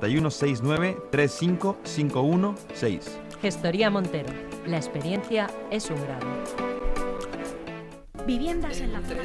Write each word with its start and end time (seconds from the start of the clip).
9169-3551-6. 0.00 3.00
Gestoría 3.40 3.90
Montero. 3.90 4.28
La 4.66 4.76
experiencia 4.76 5.48
es 5.70 5.88
un 5.90 5.96
grado. 6.02 6.26
Viviendas 8.26 8.80
en 8.80 8.92
la 8.92 9.00
zona. 9.02 9.22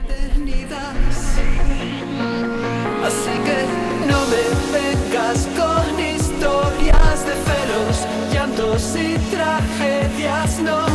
Así 3.03 3.31
que 3.45 3.65
no 4.07 4.19
me 4.31 4.43
vengas 4.71 5.47
con 5.55 5.99
historias 5.99 7.25
de 7.25 7.33
celos, 7.45 8.07
llantos 8.33 8.95
y 8.95 9.17
tragedias, 9.29 10.59
no. 10.59 10.94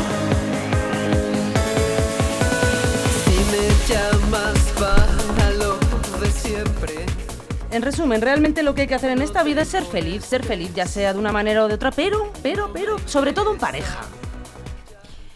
En 7.70 7.82
resumen, 7.82 8.20
realmente 8.20 8.62
lo 8.64 8.74
que 8.74 8.82
hay 8.82 8.86
que 8.88 8.94
hacer 8.96 9.10
en 9.10 9.22
esta 9.22 9.42
vida 9.44 9.62
es 9.62 9.68
ser 9.68 9.84
feliz, 9.84 10.24
ser 10.24 10.44
feliz, 10.44 10.74
ya 10.74 10.86
sea 10.86 11.12
de 11.12 11.18
una 11.18 11.30
manera 11.30 11.64
o 11.64 11.68
de 11.68 11.74
otra, 11.74 11.92
pero, 11.92 12.32
pero, 12.42 12.70
pero, 12.72 12.98
sobre 13.06 13.32
todo 13.32 13.52
en 13.52 13.58
pareja. 13.58 14.00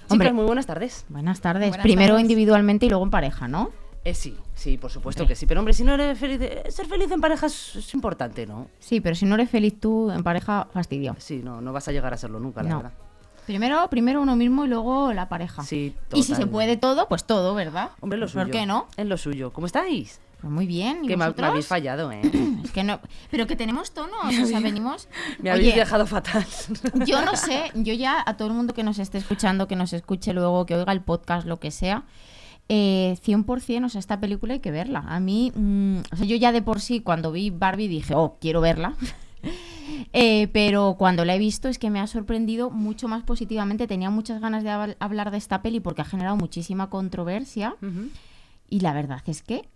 Hombre. 0.09 0.27
Chicas, 0.29 0.35
muy 0.35 0.45
buenas 0.45 0.67
tardes. 0.67 1.05
Buenas 1.09 1.41
tardes. 1.41 1.69
Buenas 1.69 1.85
Primero 1.85 2.15
tardes. 2.15 2.23
individualmente 2.23 2.87
y 2.87 2.89
luego 2.89 3.05
en 3.05 3.11
pareja, 3.11 3.47
¿no? 3.47 3.71
Eh, 4.05 4.15
sí, 4.15 4.37
sí, 4.55 4.77
por 4.77 4.91
supuesto 4.91 5.23
Hombre. 5.23 5.33
que 5.35 5.39
sí. 5.39 5.47
Pero 5.47 5.61
hombre, 5.61 5.73
si 5.75 5.85
no 5.85 5.95
eres 5.95 6.19
feliz, 6.19 6.39
eh, 6.43 6.65
ser 6.71 6.87
feliz 6.87 7.11
en 7.11 7.21
pareja 7.21 7.47
es, 7.47 7.77
es 7.77 7.95
importante, 7.95 8.47
¿no? 8.47 8.67
Sí, 8.81 9.01
pero 9.01 9.15
si 9.15 9.25
no 9.27 9.37
eres 9.37 9.49
feliz 9.49 9.79
tú 9.81 10.11
en 10.11 10.23
pareja, 10.25 10.67
fastidio. 10.75 11.15
Sí, 11.19 11.41
no, 11.43 11.61
no 11.61 11.73
vas 11.73 11.87
a 11.89 11.93
llegar 11.93 12.13
a 12.13 12.17
serlo 12.17 12.39
nunca, 12.41 12.63
la 12.65 12.69
No. 12.69 12.77
verdad. 12.79 12.93
Primero, 13.47 13.89
primero 13.91 14.21
uno 14.21 14.37
mismo 14.37 14.65
y 14.65 14.69
luego 14.69 15.13
la 15.13 15.29
pareja. 15.29 15.63
Sí, 15.63 15.95
y 16.13 16.23
si 16.23 16.31
se 16.31 16.35
total. 16.41 16.49
puede 16.51 16.77
todo, 16.79 17.09
pues 17.09 17.25
todo, 17.25 17.55
¿verdad? 17.55 17.91
Hombre, 18.01 18.19
lo 18.19 18.27
suyo. 18.27 18.43
¿Por 18.45 18.51
qué 18.51 18.67
no? 18.67 18.89
Es 18.97 19.07
lo 19.07 19.17
suyo. 19.19 19.53
¿Cómo 19.53 19.67
estáis? 19.67 20.19
Pues 20.45 20.53
muy 20.53 20.67
bien. 20.67 21.07
¿Y 21.07 21.09
Que 21.09 21.17
me, 21.17 21.25
habéis 21.25 21.67
fallado, 21.67 22.13
¿eh? 22.13 22.21
Es 22.63 22.71
que 22.71 22.85
no. 22.85 23.01
Pero 23.31 23.47
que 23.47 23.57
tenemos 23.57 23.93
tonos, 23.93 24.39
o 24.43 24.45
sea, 24.45 24.61
venimos. 24.61 25.09
Me 25.39 25.51
habéis 25.51 25.69
Oye, 25.69 25.79
dejado 25.81 26.07
fatal. 26.07 26.45
Yo 27.07 27.25
no 27.25 27.35
sé, 27.35 27.73
yo 27.75 27.95
ya 27.95 28.23
a 28.27 28.37
todo 28.37 28.49
el 28.49 28.55
mundo 28.55 28.75
que 28.75 28.83
nos 28.83 28.99
esté 28.99 29.17
escuchando, 29.17 29.67
que 29.69 29.75
nos 29.75 29.95
escuche 29.95 30.35
luego, 30.35 30.67
que 30.67 30.75
oiga 30.75 30.93
el 30.93 31.01
podcast, 31.01 31.47
lo 31.47 31.61
que 31.61 31.71
sea, 31.71 32.05
eh, 32.69 33.17
100%, 33.25 33.87
o 33.87 33.89
sea, 33.89 33.99
esta 33.99 34.21
película 34.21 34.53
hay 34.53 34.61
que 34.61 34.71
verla. 34.71 35.03
A 35.09 35.19
mí, 35.19 35.51
mm, 35.55 35.97
o 36.13 36.17
sea, 36.17 36.27
yo 36.27 36.37
ya 36.37 36.53
de 36.53 36.61
por 36.61 36.83
sí, 36.83 37.01
cuando 37.01 37.33
vi 37.33 37.49
Barbie 37.49 37.89
dije, 37.89 38.15
oh, 38.15 38.37
quiero 38.39 38.61
verla. 38.61 38.97
Eh, 40.15 40.49
pero 40.53 40.95
cuando 40.99 41.25
la 41.27 41.35
he 41.35 41.39
visto 41.39 41.69
es 41.69 41.79
que 41.79 41.91
me 41.91 42.01
ha 42.01 42.07
sorprendido 42.07 42.71
mucho 42.71 43.07
más 43.07 43.23
positivamente. 43.23 43.87
Tenía 43.87 44.09
muchas 44.11 44.41
ganas 44.41 44.65
de 44.65 44.71
hab- 44.71 44.97
hablar 44.99 45.31
de 45.31 45.37
esta 45.37 45.61
peli 45.61 45.81
porque 45.81 46.01
ha 46.03 46.07
generado 46.07 46.37
muchísima 46.37 46.89
controversia. 46.89 47.77
Y 48.71 48.81
la 48.81 48.95
verdad 48.95 49.23
es 49.27 49.43
que, 49.43 49.69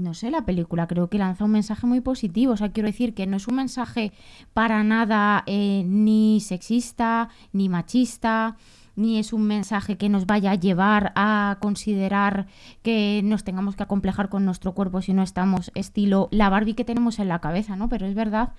no 0.00 0.14
sé, 0.14 0.30
la 0.30 0.44
película 0.44 0.86
creo 0.86 1.08
que 1.08 1.18
lanza 1.18 1.44
un 1.44 1.52
mensaje 1.52 1.86
muy 1.86 2.00
positivo. 2.00 2.52
O 2.52 2.56
sea, 2.56 2.72
quiero 2.72 2.88
decir 2.88 3.14
que 3.14 3.26
no 3.26 3.36
es 3.36 3.48
un 3.48 3.56
mensaje 3.56 4.12
para 4.52 4.82
nada 4.82 5.42
eh, 5.46 5.84
ni 5.86 6.40
sexista, 6.40 7.28
ni 7.52 7.68
machista, 7.68 8.56
ni 8.96 9.18
es 9.18 9.32
un 9.32 9.44
mensaje 9.44 9.96
que 9.96 10.08
nos 10.08 10.26
vaya 10.26 10.52
a 10.52 10.56
llevar 10.56 11.12
a 11.14 11.58
considerar 11.60 12.46
que 12.82 13.20
nos 13.24 13.44
tengamos 13.44 13.76
que 13.76 13.82
acomplejar 13.82 14.28
con 14.28 14.44
nuestro 14.44 14.74
cuerpo 14.74 15.00
si 15.00 15.14
no 15.14 15.22
estamos 15.22 15.70
estilo 15.74 16.28
la 16.30 16.50
Barbie 16.50 16.74
que 16.74 16.84
tenemos 16.84 17.18
en 17.18 17.28
la 17.28 17.40
cabeza, 17.40 17.76
¿no? 17.76 17.88
Pero 17.88 18.06
es 18.06 18.14
verdad 18.14 18.52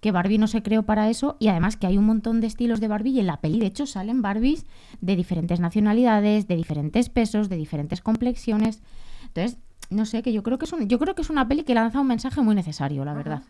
que 0.00 0.12
Barbie 0.12 0.38
no 0.38 0.46
se 0.46 0.62
creó 0.62 0.82
para 0.82 1.08
eso 1.08 1.36
y 1.38 1.48
además 1.48 1.76
que 1.76 1.86
hay 1.86 1.96
un 1.96 2.04
montón 2.04 2.40
de 2.40 2.46
estilos 2.46 2.80
de 2.80 2.88
Barbie 2.88 3.12
y 3.12 3.20
en 3.20 3.26
la 3.26 3.40
peli 3.40 3.58
de 3.58 3.66
hecho 3.66 3.86
salen 3.86 4.22
Barbies 4.22 4.66
de 5.00 5.16
diferentes 5.16 5.60
nacionalidades, 5.60 6.46
de 6.46 6.56
diferentes 6.56 7.08
pesos, 7.08 7.48
de 7.48 7.56
diferentes 7.56 8.02
complexiones. 8.02 8.82
Entonces, 9.28 9.58
no 9.90 10.06
sé, 10.06 10.22
que 10.22 10.32
yo 10.32 10.42
creo 10.42 10.58
que 10.58 10.64
es 10.64 10.72
un, 10.72 10.88
yo 10.88 10.98
creo 10.98 11.14
que 11.14 11.22
es 11.22 11.30
una 11.30 11.46
peli 11.46 11.62
que 11.64 11.74
lanza 11.74 12.00
un 12.00 12.06
mensaje 12.06 12.40
muy 12.40 12.54
necesario, 12.54 13.04
la 13.04 13.14
verdad. 13.14 13.42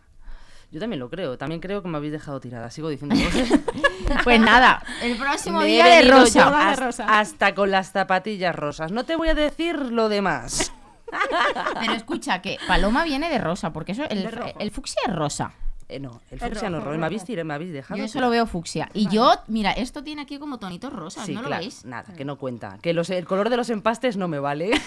Yo 0.72 0.80
también 0.80 0.98
lo 0.98 1.08
creo. 1.08 1.38
También 1.38 1.60
creo 1.60 1.80
que 1.82 1.88
me 1.88 1.96
habéis 1.96 2.12
dejado 2.12 2.40
tirada. 2.40 2.70
Sigo 2.70 2.88
diciendo 2.88 3.14
cosas. 3.14 3.60
Pues 4.24 4.40
nada, 4.40 4.82
el 5.02 5.16
próximo 5.16 5.60
Me 5.60 5.66
día 5.66 5.86
de 5.86 6.02
rosa. 6.10 6.44
yo 6.44 6.50
de 6.50 6.56
hasta, 6.56 6.84
rosa. 6.86 7.18
hasta 7.18 7.54
con 7.54 7.70
las 7.70 7.90
zapatillas 7.92 8.54
rosas. 8.54 8.92
No 8.92 9.04
te 9.04 9.16
voy 9.16 9.28
a 9.28 9.34
decir 9.34 9.76
lo 9.76 10.08
demás. 10.08 10.72
Pero 11.80 11.92
escucha, 11.92 12.40
que 12.42 12.58
Paloma 12.66 13.04
viene 13.04 13.28
de 13.30 13.38
rosa, 13.38 13.72
porque 13.72 13.92
eso 13.92 14.04
el, 14.08 14.28
el 14.58 14.70
fucsia 14.70 15.00
es 15.06 15.14
rosa. 15.14 15.52
Eh, 15.88 16.00
no, 16.00 16.20
el 16.32 16.38
El 16.42 16.48
fucsia 16.50 16.68
no 16.68 16.78
rojo, 16.78 16.88
rojo. 16.90 16.98
Me 16.98 17.06
habéis, 17.06 17.24
tirado, 17.24 17.44
me 17.46 17.54
habéis 17.54 17.72
dejado. 17.72 17.96
Yo 17.96 18.04
eso 18.04 18.14
tirada. 18.14 18.26
lo 18.26 18.30
veo 18.32 18.46
fucsia. 18.46 18.88
Y 18.92 19.08
yo, 19.08 19.32
mira, 19.46 19.70
esto 19.72 20.02
tiene 20.02 20.22
aquí 20.22 20.38
como 20.38 20.58
tonitos 20.58 20.92
rosas, 20.92 21.26
Sí, 21.26 21.34
¿no 21.34 21.42
lo 21.42 21.48
veis? 21.50 21.84
Nada, 21.84 22.12
que 22.16 22.24
no 22.24 22.38
cuenta. 22.38 22.78
Que 22.82 22.92
los, 22.92 23.08
el 23.10 23.24
color 23.24 23.50
de 23.50 23.56
los 23.56 23.70
empastes 23.70 24.16
no 24.16 24.26
me 24.26 24.40
vale. 24.40 24.72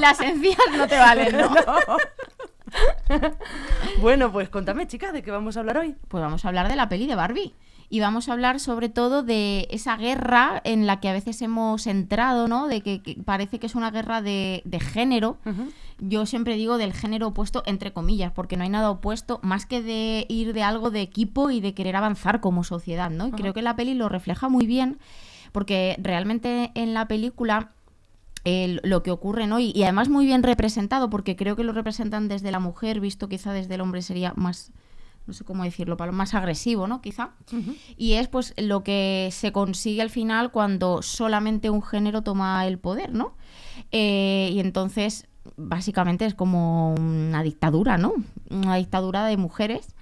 Las 0.00 0.20
encías 0.20 0.58
no 0.76 0.86
te 0.86 0.98
valen, 0.98 1.36
¿no? 1.36 1.50
bueno, 4.00 4.30
pues 4.32 4.48
contame, 4.48 4.86
chicas, 4.86 5.12
de 5.12 5.22
qué 5.22 5.30
vamos 5.30 5.56
a 5.56 5.60
hablar 5.60 5.78
hoy. 5.78 5.96
Pues 6.08 6.22
vamos 6.22 6.44
a 6.44 6.48
hablar 6.48 6.68
de 6.68 6.76
la 6.76 6.88
peli 6.88 7.06
de 7.06 7.14
Barbie. 7.14 7.54
Y 7.92 7.98
vamos 7.98 8.28
a 8.28 8.34
hablar 8.34 8.60
sobre 8.60 8.88
todo 8.88 9.24
de 9.24 9.66
esa 9.70 9.96
guerra 9.96 10.60
en 10.62 10.86
la 10.86 11.00
que 11.00 11.08
a 11.08 11.12
veces 11.12 11.42
hemos 11.42 11.88
entrado, 11.88 12.46
¿no? 12.46 12.68
De 12.68 12.82
que, 12.82 13.02
que 13.02 13.16
parece 13.24 13.58
que 13.58 13.66
es 13.66 13.74
una 13.74 13.90
guerra 13.90 14.22
de, 14.22 14.62
de 14.64 14.78
género. 14.78 15.38
Yo 16.00 16.24
siempre 16.26 16.56
digo 16.56 16.78
del 16.78 16.92
género 16.92 17.28
opuesto, 17.28 17.62
entre 17.66 17.92
comillas, 17.92 18.32
porque 18.32 18.56
no 18.56 18.62
hay 18.64 18.70
nada 18.70 18.90
opuesto, 18.90 19.38
más 19.42 19.66
que 19.66 19.82
de 19.82 20.24
ir 20.28 20.52
de 20.54 20.62
algo 20.62 20.90
de 20.90 21.02
equipo 21.02 21.50
y 21.50 21.60
de 21.60 21.74
querer 21.74 21.96
avanzar 21.96 22.40
como 22.40 22.64
sociedad, 22.64 23.10
¿no? 23.10 23.26
Y 23.28 23.32
creo 23.32 23.52
que 23.54 23.62
la 23.62 23.76
peli 23.76 23.94
lo 23.94 24.08
refleja 24.08 24.48
muy 24.48 24.66
bien, 24.66 24.98
porque 25.52 25.96
realmente 26.00 26.70
en 26.74 26.94
la 26.94 27.06
película 27.08 27.72
el- 28.44 28.80
lo 28.84 29.02
que 29.02 29.10
ocurre, 29.10 29.46
¿no? 29.46 29.58
Y, 29.60 29.72
y 29.74 29.82
además 29.82 30.08
muy 30.08 30.24
bien 30.24 30.42
representado, 30.42 31.10
porque 31.10 31.36
creo 31.36 31.56
que 31.56 31.64
lo 31.64 31.72
representan 31.72 32.28
desde 32.28 32.50
la 32.50 32.60
mujer, 32.60 32.98
visto 33.00 33.28
quizá 33.28 33.52
desde 33.52 33.74
el 33.74 33.82
hombre 33.82 34.00
sería 34.00 34.32
más, 34.36 34.72
no 35.26 35.34
sé 35.34 35.44
cómo 35.44 35.64
decirlo, 35.64 35.98
Pablo, 35.98 36.14
más 36.14 36.32
agresivo, 36.32 36.86
¿no? 36.86 37.02
Quizá. 37.02 37.32
Y 37.98 38.14
es 38.14 38.28
pues 38.28 38.54
lo 38.56 38.82
que 38.82 39.28
se 39.32 39.52
consigue 39.52 40.00
al 40.00 40.08
final 40.08 40.50
cuando 40.52 41.02
solamente 41.02 41.68
un 41.68 41.82
género 41.82 42.22
toma 42.22 42.66
el 42.66 42.78
poder, 42.78 43.12
¿no? 43.12 43.34
Eh, 43.92 44.50
y 44.54 44.60
entonces, 44.60 45.26
básicamente 45.56 46.26
es 46.26 46.34
como 46.34 46.94
una 46.94 47.42
dictadura, 47.42 47.98
¿no? 47.98 48.14
Una 48.50 48.76
dictadura 48.76 49.24
de 49.24 49.36
mujeres 49.36 49.94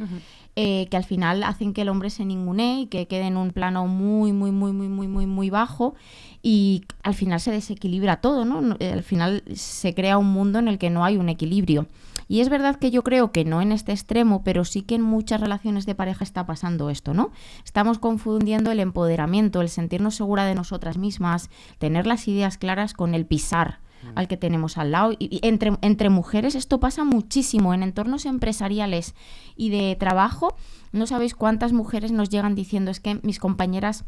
eh, 0.56 0.86
que 0.90 0.96
al 0.96 1.04
final 1.04 1.42
hacen 1.42 1.72
que 1.72 1.82
el 1.82 1.88
hombre 1.88 2.10
se 2.10 2.24
ningunee 2.24 2.82
y 2.82 2.86
que 2.86 3.06
quede 3.06 3.26
en 3.26 3.36
un 3.36 3.50
plano 3.50 3.86
muy, 3.86 4.32
muy, 4.32 4.50
muy, 4.50 4.72
muy, 4.72 4.88
muy, 4.88 5.06
muy, 5.06 5.26
muy 5.26 5.50
bajo 5.50 5.94
y 6.42 6.84
al 7.02 7.14
final 7.14 7.40
se 7.40 7.52
desequilibra 7.52 8.20
todo, 8.20 8.44
¿no? 8.44 8.76
Eh, 8.80 8.92
Al 8.92 9.02
final 9.02 9.42
se 9.54 9.94
crea 9.94 10.18
un 10.18 10.32
mundo 10.32 10.58
en 10.58 10.68
el 10.68 10.78
que 10.78 10.90
no 10.90 11.04
hay 11.04 11.16
un 11.16 11.28
equilibrio. 11.28 11.86
Y 12.30 12.40
es 12.40 12.50
verdad 12.50 12.76
que 12.76 12.90
yo 12.90 13.02
creo 13.02 13.32
que 13.32 13.46
no 13.46 13.62
en 13.62 13.72
este 13.72 13.92
extremo, 13.92 14.42
pero 14.44 14.66
sí 14.66 14.82
que 14.82 14.96
en 14.96 15.02
muchas 15.02 15.40
relaciones 15.40 15.86
de 15.86 15.94
pareja 15.94 16.24
está 16.24 16.44
pasando 16.44 16.90
esto, 16.90 17.14
¿no? 17.14 17.30
Estamos 17.64 17.98
confundiendo 17.98 18.70
el 18.70 18.80
empoderamiento, 18.80 19.62
el 19.62 19.70
sentirnos 19.70 20.16
segura 20.16 20.44
de 20.44 20.54
nosotras 20.54 20.98
mismas, 20.98 21.48
tener 21.78 22.06
las 22.06 22.28
ideas 22.28 22.58
claras 22.58 22.92
con 22.92 23.14
el 23.14 23.24
pisar 23.24 23.78
al 24.14 24.28
que 24.28 24.36
tenemos 24.36 24.78
al 24.78 24.92
lado. 24.92 25.12
Y, 25.18 25.40
entre, 25.42 25.76
entre 25.82 26.10
mujeres 26.10 26.54
esto 26.54 26.80
pasa 26.80 27.04
muchísimo 27.04 27.74
en 27.74 27.82
entornos 27.82 28.26
empresariales 28.26 29.14
y 29.56 29.70
de 29.70 29.96
trabajo. 29.96 30.56
No 30.92 31.06
sabéis 31.06 31.34
cuántas 31.34 31.72
mujeres 31.72 32.12
nos 32.12 32.28
llegan 32.30 32.54
diciendo 32.54 32.90
es 32.90 33.00
que 33.00 33.20
mis 33.22 33.38
compañeras 33.38 34.04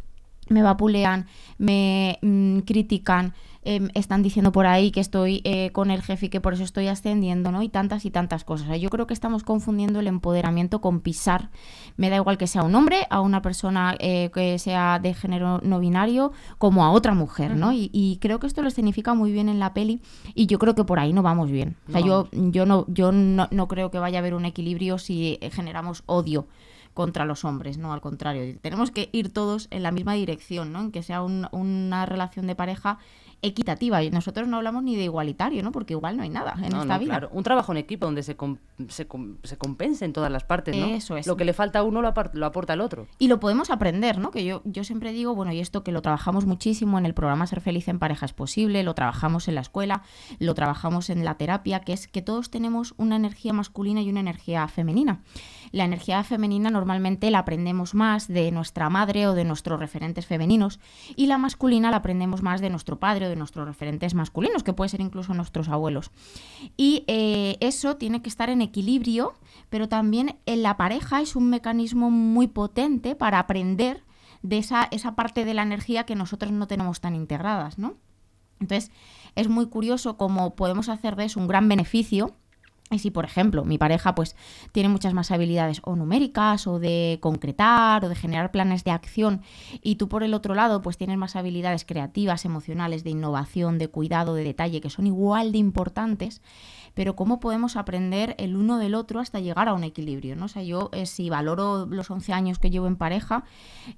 me 0.51 0.63
vapulean, 0.63 1.27
me 1.59 2.19
mm, 2.21 2.61
critican, 2.61 3.35
em, 3.63 3.89
están 3.95 4.23
diciendo 4.23 4.53
por 4.53 4.67
ahí 4.67 4.91
que 4.91 5.01
estoy 5.01 5.43
eh, 5.45 5.71
con 5.73 5.91
el 5.91 6.03
jefe 6.03 6.27
y 6.27 6.29
que 6.29 6.41
por 6.41 6.55
eso 6.55 6.65
estoy 6.65 6.89
ascendiendo, 6.89 7.53
¿no? 7.53 7.63
Y 7.63 7.69
tantas 7.69 8.05
y 8.05 8.11
tantas 8.11 8.45
cosas. 8.45 8.67
O 8.67 8.71
sea, 8.71 8.77
yo 8.77 8.91
creo 8.91 9.07
que 9.07 9.15
estamos 9.15 9.45
confundiendo 9.45 10.01
el 10.01 10.07
empoderamiento 10.07 10.81
con 10.81 11.01
pisar. 11.01 11.51
Me 11.97 12.11
da 12.11 12.17
igual 12.17 12.37
que 12.37 12.47
sea 12.47 12.63
un 12.63 12.75
hombre, 12.75 13.07
a 13.11 13.21
una 13.21 13.43
persona 13.43 13.95
eh, 14.01 14.31
que 14.35 14.59
sea 14.59 14.99
de 14.99 15.15
género 15.15 15.61
no 15.63 15.79
binario, 15.79 16.33
como 16.59 16.85
a 16.85 16.91
otra 16.91 17.15
mujer, 17.15 17.57
¿no? 17.57 17.73
y, 17.73 17.91
y 17.93 18.19
creo 18.21 18.41
que 18.41 18.47
esto 18.47 18.63
lo 18.63 18.69
escenifica 18.69 19.15
muy 19.15 19.31
bien 19.31 19.49
en 19.49 19.59
la 19.59 19.73
peli 19.73 20.01
y 20.35 20.47
yo 20.47 20.59
creo 20.59 20.75
que 20.75 20.85
por 20.85 20.99
ahí 20.99 21.13
no 21.13 21.23
vamos 21.23 21.51
bien. 21.51 21.77
O 21.89 21.93
sea, 21.93 22.01
yo, 22.01 22.29
yo, 22.33 22.67
no, 22.67 22.87
yo 22.89 23.13
no, 23.13 23.49
no 23.51 23.69
creo 23.69 23.91
que 23.91 23.99
vaya 23.99 24.19
a 24.19 24.21
haber 24.21 24.35
un 24.35 24.47
equilibrio 24.47 24.99
si 24.99 25.39
eh, 25.41 25.51
generamos 25.51 26.03
odio 26.07 26.47
contra 26.95 27.25
los 27.25 27.45
hombres, 27.45 27.79
¿no? 27.79 27.93
Al 27.93 28.01
contrario, 28.01 28.59
tenemos 28.61 28.91
que 28.91 29.09
ir 29.13 29.33
todos 29.33 29.69
en 29.71 29.83
la 29.83 29.91
misma 29.93 30.15
dirección, 30.15 30.73
¿no? 30.73 30.81
En 30.81 30.93
que 30.93 31.03
sea 31.03 31.23
un- 31.23 31.47
una 31.53 32.05
relación 32.07 32.47
de 32.47 32.55
pareja 32.55 32.99
equitativa. 33.43 34.03
Y 34.03 34.11
nosotros 34.11 34.47
no 34.49 34.59
hablamos 34.59 34.83
ni 34.83 34.97
de 34.97 35.05
igualitario, 35.05 35.63
¿no? 35.63 35.73
Porque 35.73 35.95
igual 35.95 36.17
no 36.19 36.23
hay 36.23 36.29
nada 36.29 36.53
en 36.59 36.71
No, 36.73 36.83
esta 36.83 36.95
no, 36.95 36.99
vida. 37.01 37.13
claro. 37.13 37.31
Un 37.33 37.43
trabajo 37.43 37.73
en 37.73 37.79
equipo 37.79 38.05
donde 38.05 38.23
se, 38.23 38.37
com- 38.37 38.59
se, 38.89 39.07
com- 39.07 39.37
se 39.45 39.57
compensen 39.57 40.13
todas 40.13 40.31
las 40.31 40.45
partes, 40.45 40.77
¿no? 40.77 40.85
Eso 40.87 41.17
es. 41.17 41.27
Lo 41.27 41.39
que 41.39 41.47
le 41.47 41.55
falta 41.55 41.79
a 41.79 41.83
uno 41.83 42.03
lo, 42.03 42.09
apar- 42.13 42.33
lo 42.35 42.45
aporta 42.45 42.75
el 42.75 42.83
otro. 42.83 43.07
Y 43.19 43.29
lo 43.29 43.41
podemos 43.41 43.71
aprender, 43.71 44.19
¿no? 44.19 44.31
Que 44.31 44.45
yo, 44.45 44.61
yo 44.67 44.85
siempre 44.85 45.13
digo, 45.13 45.35
bueno, 45.35 45.53
y 45.53 45.61
esto 45.61 45.83
que 45.83 45.91
lo 45.91 46.03
trabajamos 46.03 46.45
muchísimo 46.45 46.99
en 46.99 47.07
el 47.07 47.15
programa 47.15 47.47
Ser 47.47 47.63
Feliz 47.63 47.89
en 47.89 47.99
Pareja 47.99 48.27
es 48.27 48.35
Posible, 48.35 48.83
lo 48.83 48.95
trabajamos 48.95 49.49
en 49.49 49.55
la 49.55 49.63
escuela, 49.63 50.03
lo 50.39 50.55
trabajamos 50.55 51.09
en 51.09 51.25
la 51.25 51.39
terapia, 51.39 51.81
que 51.81 51.95
es 51.95 52.09
que 52.09 52.21
todos 52.21 52.51
tenemos 52.51 52.93
una 52.99 53.17
energía 53.17 53.55
masculina 53.55 54.03
y 54.03 54.11
una 54.11 54.21
energía 54.21 54.69
femenina. 54.69 55.21
La 55.73 55.85
energía 55.85 56.23
femenina 56.25 56.71
normalmente 56.71 57.31
la 57.31 57.41
aprendemos 57.41 57.95
más 57.95 58.29
de 58.29 58.51
nuestra 58.51 58.91
madre 58.91 59.27
o 59.27 59.35
de 59.35 59.45
nuestros 59.45 59.79
referentes 59.79 60.27
femeninos 60.27 60.81
y 61.17 61.27
la 61.27 61.39
masculina 61.39 61.91
la 61.91 61.99
aprendemos 61.99 62.43
más 62.43 62.61
de 62.61 62.71
nuestro 62.71 62.99
padre 62.99 63.27
o 63.27 63.29
de 63.29 63.37
nuestros 63.37 63.67
referentes 63.67 64.15
masculinos, 64.15 64.63
que 64.63 64.73
puede 64.73 64.89
ser 64.89 65.01
incluso 65.01 65.35
nuestros 65.35 65.69
abuelos. 65.69 66.11
Y 66.77 67.05
eh, 67.07 67.57
eso 67.61 67.97
tiene 67.97 68.23
que 68.23 68.29
estar 68.29 68.51
en 68.51 68.63
equilibrio, 68.63 69.35
pero 69.69 69.89
también 69.89 70.39
en 70.47 70.63
la 70.63 70.77
pareja 70.77 71.21
es 71.21 71.37
un 71.37 71.51
mecanismo 71.51 72.11
muy 72.11 72.49
potente 72.49 73.15
para 73.15 73.39
aprender 73.39 74.03
de 74.43 74.59
esa, 74.59 74.89
esa 74.91 75.15
parte 75.15 75.45
de 75.45 75.55
la 75.55 75.63
energía 75.63 76.05
que 76.05 76.17
nosotros 76.17 76.51
no 76.51 76.67
tenemos 76.67 77.01
tan 77.01 77.15
integradas, 77.15 77.79
¿no? 77.79 77.95
Entonces, 78.61 78.91
es 79.37 79.49
muy 79.49 79.67
curioso 79.67 80.17
cómo 80.17 80.55
podemos 80.55 80.89
hacer 80.89 81.17
de 81.17 81.25
eso 81.25 81.41
un 81.41 81.49
gran 81.49 81.69
beneficio. 81.69 82.35
Y 82.93 82.99
si, 82.99 83.13
por 83.13 83.25
ejemplo, 83.25 83.65
mi 83.65 83.79
pareja 83.79 84.17
pues 84.17 84.35
tiene 84.73 84.89
muchas 84.89 85.15
más 85.15 85.31
habilidades 85.31 85.81
o 85.85 85.95
numéricas 85.95 86.67
o 86.67 86.81
de 86.81 87.19
concretar 87.21 88.05
o 88.05 88.09
de 88.09 88.17
generar 88.17 88.51
planes 88.51 88.83
de 88.83 88.91
acción 88.91 89.43
y 89.81 89.95
tú 89.95 90.09
por 90.09 90.25
el 90.25 90.35
otro 90.35 90.55
lado 90.55 90.83
pues 90.83 90.99
tienes 90.99 91.17
más 91.17 91.37
habilidades 91.37 91.85
creativas, 91.85 92.45
emocionales, 92.45 93.05
de 93.05 93.11
innovación, 93.11 93.79
de 93.79 93.87
cuidado, 93.87 94.35
de 94.35 94.43
detalle 94.43 94.81
que 94.81 94.91
son 94.91 95.07
igual 95.07 95.53
de 95.53 95.59
importantes, 95.59 96.43
pero 96.95 97.15
cómo 97.15 97.39
podemos 97.39 97.77
aprender 97.77 98.35
el 98.39 98.57
uno 98.57 98.79
del 98.79 98.97
otro 98.97 99.21
hasta 99.21 99.39
llegar 99.39 99.69
a 99.69 99.75
un 99.75 99.85
equilibrio, 99.85 100.35
¿no? 100.35 100.47
O 100.47 100.49
sea, 100.49 100.65
yo 100.65 100.91
eh, 100.93 101.07
si 101.07 101.31
valoro 101.31 101.87
los 101.87 102.11
11 102.11 102.33
años 102.33 102.59
que 102.59 102.71
llevo 102.71 102.89
en 102.89 102.97
pareja, 102.97 103.45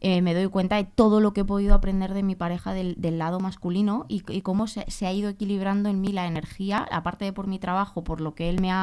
eh, 0.00 0.20
me 0.20 0.34
doy 0.34 0.48
cuenta 0.48 0.76
de 0.76 0.84
todo 0.84 1.20
lo 1.20 1.32
que 1.32 1.40
he 1.40 1.44
podido 1.44 1.74
aprender 1.74 2.12
de 2.12 2.22
mi 2.22 2.34
pareja 2.34 2.74
del, 2.74 2.94
del 2.98 3.18
lado 3.18 3.40
masculino 3.40 4.04
y, 4.08 4.22
y 4.30 4.42
cómo 4.42 4.66
se, 4.66 4.84
se, 4.90 5.06
ha 5.06 5.12
ido 5.14 5.30
equilibrando 5.30 5.88
en 5.88 6.02
mí 6.02 6.12
la 6.12 6.26
energía, 6.26 6.86
aparte 6.90 7.24
de 7.24 7.32
por 7.32 7.46
mi 7.46 7.58
trabajo, 7.58 8.04
por 8.04 8.20
lo 8.20 8.34
que 8.34 8.50
él 8.50 8.60
me 8.60 8.70
ha, 8.70 8.81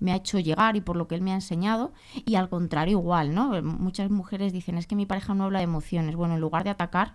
me 0.00 0.12
ha 0.12 0.16
hecho 0.16 0.38
llegar 0.38 0.76
y 0.76 0.80
por 0.80 0.96
lo 0.96 1.06
que 1.08 1.14
él 1.14 1.22
me 1.22 1.32
ha 1.32 1.34
enseñado, 1.34 1.92
y 2.24 2.36
al 2.36 2.48
contrario 2.48 2.98
igual, 2.98 3.34
¿no? 3.34 3.60
Muchas 3.62 4.10
mujeres 4.10 4.52
dicen, 4.52 4.78
es 4.78 4.86
que 4.86 4.96
mi 4.96 5.06
pareja 5.06 5.34
no 5.34 5.44
habla 5.44 5.58
de 5.58 5.64
emociones. 5.64 6.16
Bueno, 6.16 6.34
en 6.34 6.40
lugar 6.40 6.64
de 6.64 6.70
atacar, 6.70 7.14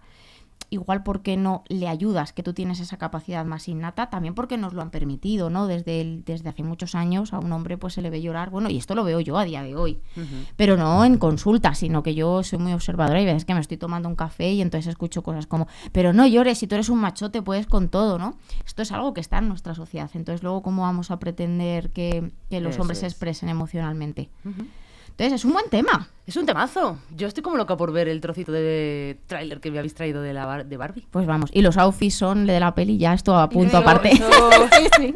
igual 0.73 1.03
porque 1.03 1.37
no 1.37 1.63
le 1.69 1.87
ayudas, 1.87 2.33
que 2.33 2.43
tú 2.43 2.53
tienes 2.53 2.79
esa 2.79 2.97
capacidad 2.97 3.45
más 3.45 3.67
innata, 3.67 4.09
también 4.09 4.33
porque 4.35 4.57
nos 4.57 4.73
lo 4.73 4.81
han 4.81 4.89
permitido, 4.89 5.49
¿no? 5.49 5.67
Desde, 5.67 6.01
el, 6.01 6.23
desde 6.25 6.49
hace 6.49 6.63
muchos 6.63 6.95
años 6.95 7.33
a 7.33 7.39
un 7.39 7.51
hombre 7.51 7.77
pues 7.77 7.93
se 7.93 8.01
le 8.01 8.09
ve 8.09 8.21
llorar, 8.21 8.49
bueno, 8.49 8.69
y 8.69 8.77
esto 8.77 8.95
lo 8.95 9.03
veo 9.03 9.19
yo 9.19 9.37
a 9.37 9.45
día 9.45 9.63
de 9.63 9.75
hoy, 9.75 9.99
uh 10.17 10.19
-huh. 10.19 10.45
pero 10.55 10.75
no 10.77 11.05
en 11.05 11.17
consulta, 11.17 11.73
sino 11.75 12.03
que 12.03 12.15
yo 12.15 12.43
soy 12.43 12.59
muy 12.59 12.73
observadora 12.73 13.21
y 13.21 13.25
ves 13.25 13.45
que 13.45 13.53
me 13.53 13.59
estoy 13.59 13.77
tomando 13.77 14.09
un 14.09 14.15
café 14.15 14.51
y 14.51 14.61
entonces 14.61 14.87
escucho 14.89 15.23
cosas 15.23 15.47
como, 15.47 15.67
pero 15.91 16.11
no 16.13 16.25
llores, 16.27 16.57
si 16.57 16.67
tú 16.67 16.75
eres 16.75 16.89
un 16.89 16.99
machote 16.99 17.41
puedes 17.41 17.67
con 17.67 17.89
todo, 17.89 18.17
¿no? 18.17 18.37
Esto 18.65 18.81
es 18.81 18.91
algo 18.91 19.13
que 19.13 19.21
está 19.21 19.37
en 19.37 19.47
nuestra 19.47 19.75
sociedad, 19.75 20.09
entonces 20.13 20.43
luego 20.43 20.61
cómo 20.61 20.81
vamos 20.83 21.11
a 21.11 21.19
pretender 21.19 21.91
que, 21.91 22.31
que 22.49 22.59
los 22.61 22.73
Eso 22.73 22.81
hombres 22.81 22.97
es. 22.97 23.01
se 23.01 23.07
expresen 23.07 23.49
emocionalmente. 23.49 24.29
Uh 24.43 24.49
-huh. 24.49 24.67
Entonces 25.13 25.41
es 25.41 25.45
un 25.45 25.53
buen 25.53 25.69
tema. 25.69 26.09
Es 26.25 26.37
un 26.37 26.47
temazo. 26.47 26.97
Yo 27.15 27.27
estoy 27.27 27.43
como 27.43 27.55
loca 27.55 27.77
por 27.77 27.91
ver 27.91 28.07
el 28.07 28.19
trocito 28.19 28.51
de 28.51 29.19
tráiler 29.27 29.59
que 29.59 29.69
me 29.69 29.77
habéis 29.77 29.93
traído 29.93 30.23
de, 30.23 30.33
la 30.33 30.47
bar 30.47 30.65
de 30.65 30.75
Barbie. 30.75 31.05
Pues 31.11 31.27
vamos. 31.27 31.51
Y 31.53 31.61
los 31.61 31.77
outfits 31.77 32.15
son 32.15 32.47
de 32.47 32.59
la 32.59 32.73
peli, 32.73 32.97
ya 32.97 33.13
esto 33.13 33.37
a 33.37 33.47
punto 33.47 33.77
Eso, 33.77 33.77
aparte. 33.77 34.09
Eso... 34.09 34.27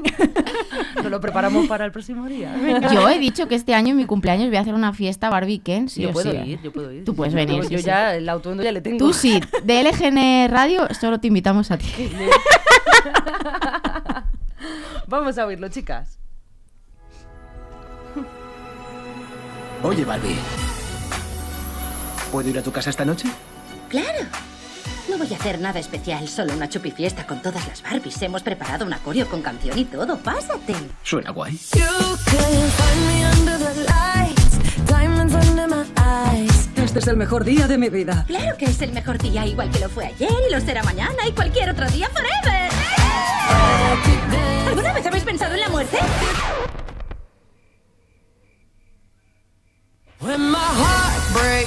Nos 0.95 1.09
lo 1.09 1.19
preparamos 1.19 1.65
para 1.67 1.83
el 1.83 1.91
próximo 1.91 2.27
día. 2.27 2.55
Yo 2.94 3.09
he 3.09 3.17
dicho 3.17 3.47
que 3.47 3.55
este 3.55 3.73
año 3.73 3.91
en 3.91 3.97
mi 3.97 4.05
cumpleaños 4.05 4.49
voy 4.49 4.57
a 4.57 4.61
hacer 4.61 4.75
una 4.75 4.94
fiesta 4.94 5.31
Barbie 5.31 5.59
Ken. 5.59 5.89
Sí 5.89 6.03
yo 6.03 6.11
puedo 6.11 6.31
sí. 6.31 6.38
ir, 6.38 6.61
yo 6.61 6.71
puedo 6.71 6.91
ir. 6.91 7.03
Tú 7.03 7.15
puedes 7.15 7.33
venir. 7.33 7.55
Yo, 7.55 7.63
sí, 7.63 7.69
yo 7.73 7.79
sí. 7.79 7.85
ya 7.85 8.15
el 8.15 8.29
autuendo 8.29 8.61
ya 8.61 8.71
le 8.71 8.81
tengo. 8.81 9.00
Tú 9.00 9.13
sí. 9.13 9.41
De 9.63 9.83
LGN 9.83 10.51
Radio 10.51 10.88
solo 10.93 11.19
te 11.19 11.27
invitamos 11.27 11.71
a 11.71 11.77
ti. 11.79 11.88
Vamos 15.07 15.38
a 15.39 15.45
oírlo, 15.45 15.69
chicas. 15.69 16.19
Oye, 19.83 20.03
Barbie. 20.06 20.38
¿Puedo 22.31 22.50
ir 22.50 22.57
a 22.59 22.62
tu 22.62 22.71
casa 22.71 22.89
esta 22.89 23.06
noche? 23.06 23.27
Claro. 23.89 24.25
No 25.09 25.18
voy 25.18 25.31
a 25.33 25.38
hacer 25.38 25.59
nada 25.59 25.79
especial, 25.79 26.27
solo 26.27 26.53
una 26.53 26.68
chupifiesta 26.68 27.25
con 27.25 27.41
todas 27.41 27.65
las 27.68 27.81
Barbies. 27.81 28.21
Hemos 28.21 28.44
preparado 28.44 28.85
un 28.85 28.94
acorio 28.94 29.27
con 29.29 29.41
canción 29.41 29.77
y 29.77 29.85
todo. 29.85 30.18
Pásate. 30.18 30.75
Suena 31.03 31.31
guay. 31.31 31.57
Este 36.83 37.00
es 37.00 37.07
el 37.07 37.18
mejor 37.18 37.44
día 37.44 37.68
de 37.68 37.77
mi 37.77 37.89
vida. 37.89 38.25
Claro 38.27 38.57
que 38.57 38.65
es 38.65 38.81
el 38.81 38.91
mejor 38.91 39.18
día, 39.18 39.45
igual 39.45 39.69
que 39.69 39.79
lo 39.79 39.89
fue 39.89 40.07
ayer 40.07 40.29
y 40.50 40.51
lo 40.51 40.59
será 40.59 40.83
mañana 40.83 41.27
y 41.27 41.31
cualquier 41.31 41.69
otro 41.69 41.88
día 41.89 42.09
forever. 42.09 42.69
¿Alguna 44.68 44.94
vez 44.94 45.06
habéis 45.06 45.24
pensado 45.24 45.53
en 45.53 45.62
la 45.62 45.69
muerte? 45.69 45.97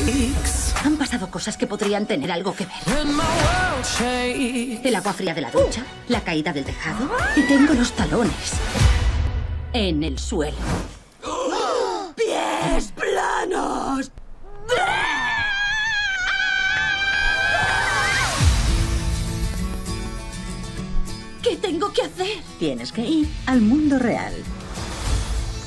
Breaks, 0.03 0.75
Han 0.85 0.97
pasado 0.97 1.31
cosas 1.31 1.57
que 1.57 1.67
podrían 1.67 2.07
tener 2.07 2.31
algo 2.33 2.55
que 2.55 2.67
ver. 2.67 2.75
El 4.85 4.95
agua 4.95 5.13
fría 5.13 5.35
de 5.35 5.41
la 5.43 5.51
ducha, 5.51 5.85
la 6.09 6.23
caída 6.23 6.53
del 6.53 6.65
tejado 6.65 7.11
y 7.37 7.43
tengo 7.43 7.75
los 7.75 7.93
talones 7.93 8.55
en 9.73 10.03
el 10.03 10.19
suelo. 10.19 10.57
¡Pies 12.17 12.93
planos! 12.93 14.11
¿Qué 21.43 21.57
tengo 21.57 21.93
que 21.93 22.03
hacer? 22.03 22.39
Tienes 22.59 22.93
que 22.93 23.03
ir 23.03 23.29
al 23.47 23.61
mundo 23.61 23.99
real. 23.99 24.35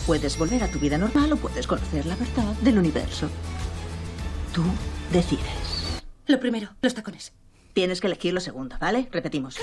Puedes 0.06 0.38
volver 0.38 0.64
a 0.64 0.68
tu 0.68 0.80
vida 0.80 0.98
normal 0.98 1.34
o 1.34 1.38
puedes 1.38 1.66
conocer 1.66 2.06
la 2.06 2.16
verdad 2.16 2.54
del 2.62 2.78
universo. 2.78 3.30
Tú 4.54 4.64
decides. 5.12 6.04
Lo 6.28 6.40
primero, 6.40 6.70
los 6.82 6.94
tacones. 6.94 7.34
Tienes 7.74 8.00
que 8.00 8.06
elegir 8.06 8.36
lo 8.36 8.40
segundo, 8.40 8.76
¿vale? 8.80 9.10
Repetimos. 9.12 9.58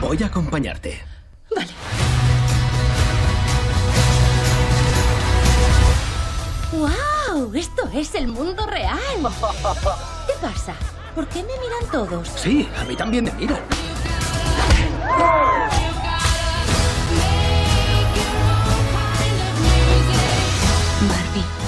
Voy 0.00 0.22
a 0.22 0.26
acompañarte. 0.26 1.00
Vale. 1.54 1.70
¡Wow! 6.72 7.54
Esto 7.54 7.88
es 7.94 8.16
el 8.16 8.26
mundo 8.26 8.66
real. 8.66 8.98
¿Qué 10.26 10.32
pasa? 10.42 10.74
¿Por 11.14 11.28
qué 11.28 11.44
me 11.44 11.52
miran 11.58 11.90
todos? 11.92 12.28
Sí, 12.34 12.68
a 12.76 12.84
mí 12.84 12.96
también 12.96 13.24
me 13.24 13.32
miran. 13.34 13.60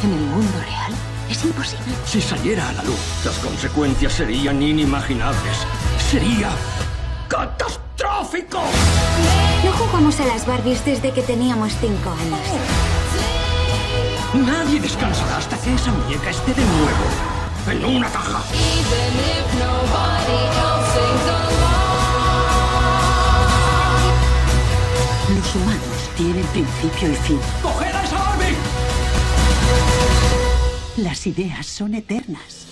En 0.05 0.13
el 0.13 0.21
mundo 0.21 0.59
real 0.59 0.93
es 1.31 1.45
imposible. 1.45 1.95
Si 2.07 2.21
saliera 2.21 2.69
a 2.69 2.73
la 2.73 2.83
luz, 2.83 2.99
las 3.25 3.39
consecuencias 3.39 4.13
serían 4.13 4.61
inimaginables. 4.63 5.67
Sería 6.11 6.51
catastrófico. 7.29 8.61
No 9.65 9.73
jugamos 9.73 10.19
a 10.21 10.27
las 10.27 10.47
Barbies 10.47 10.85
desde 10.85 11.13
que 11.13 11.23
teníamos 11.23 11.73
cinco 11.81 12.11
años. 12.11 12.41
Nadie 14.35 14.81
descansará 14.81 15.37
hasta 15.37 15.57
que 15.59 15.75
esa 15.75 15.93
muñeca 15.93 16.31
esté 16.31 16.55
de 16.55 16.65
nuevo 16.65 17.05
en 17.71 17.97
una 17.97 18.09
caja. 18.09 18.43
Los 25.29 25.55
humanos 25.55 26.11
tienen 26.17 26.47
principio 26.47 27.13
y 27.13 27.15
fin. 27.17 27.41
¡Coged 27.63 27.92
Las 30.99 31.27
ideas 31.27 31.67
son 31.67 31.95
eternas. 31.95 32.67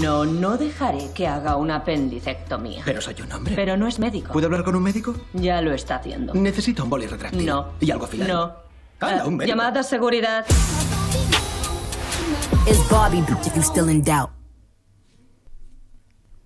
No, 0.00 0.24
no 0.24 0.56
dejaré 0.56 1.10
que 1.14 1.28
haga 1.28 1.56
una 1.56 1.76
apendicectomía. 1.76 2.82
Pero 2.84 3.00
soy 3.00 3.14
un 3.22 3.30
hombre. 3.30 3.54
Pero 3.54 3.76
no 3.76 3.86
es 3.86 3.98
médico. 4.00 4.32
¿Puedo 4.32 4.46
hablar 4.46 4.64
con 4.64 4.74
un 4.74 4.82
médico? 4.82 5.14
Ya 5.32 5.60
lo 5.62 5.72
está 5.72 5.96
haciendo. 5.96 6.34
Necesito 6.34 6.82
un 6.84 6.90
boli 6.90 7.06
retráctil. 7.06 7.46
No. 7.46 7.68
¿Y 7.80 7.90
algo 7.92 8.06
afilado? 8.06 8.32
No. 9.00 9.06
Anda, 9.06 9.22
Ah, 9.22 9.26
un 9.26 9.36
médico. 9.36 9.48
llamada 9.56 9.80
a 9.80 9.82
seguridad. 9.84 10.44
Is 12.68 12.78
Bobby 12.90 13.18
if 13.18 13.54
you 13.54 13.62
still 13.62 13.88
in 13.88 14.02
doubt. 14.02 14.30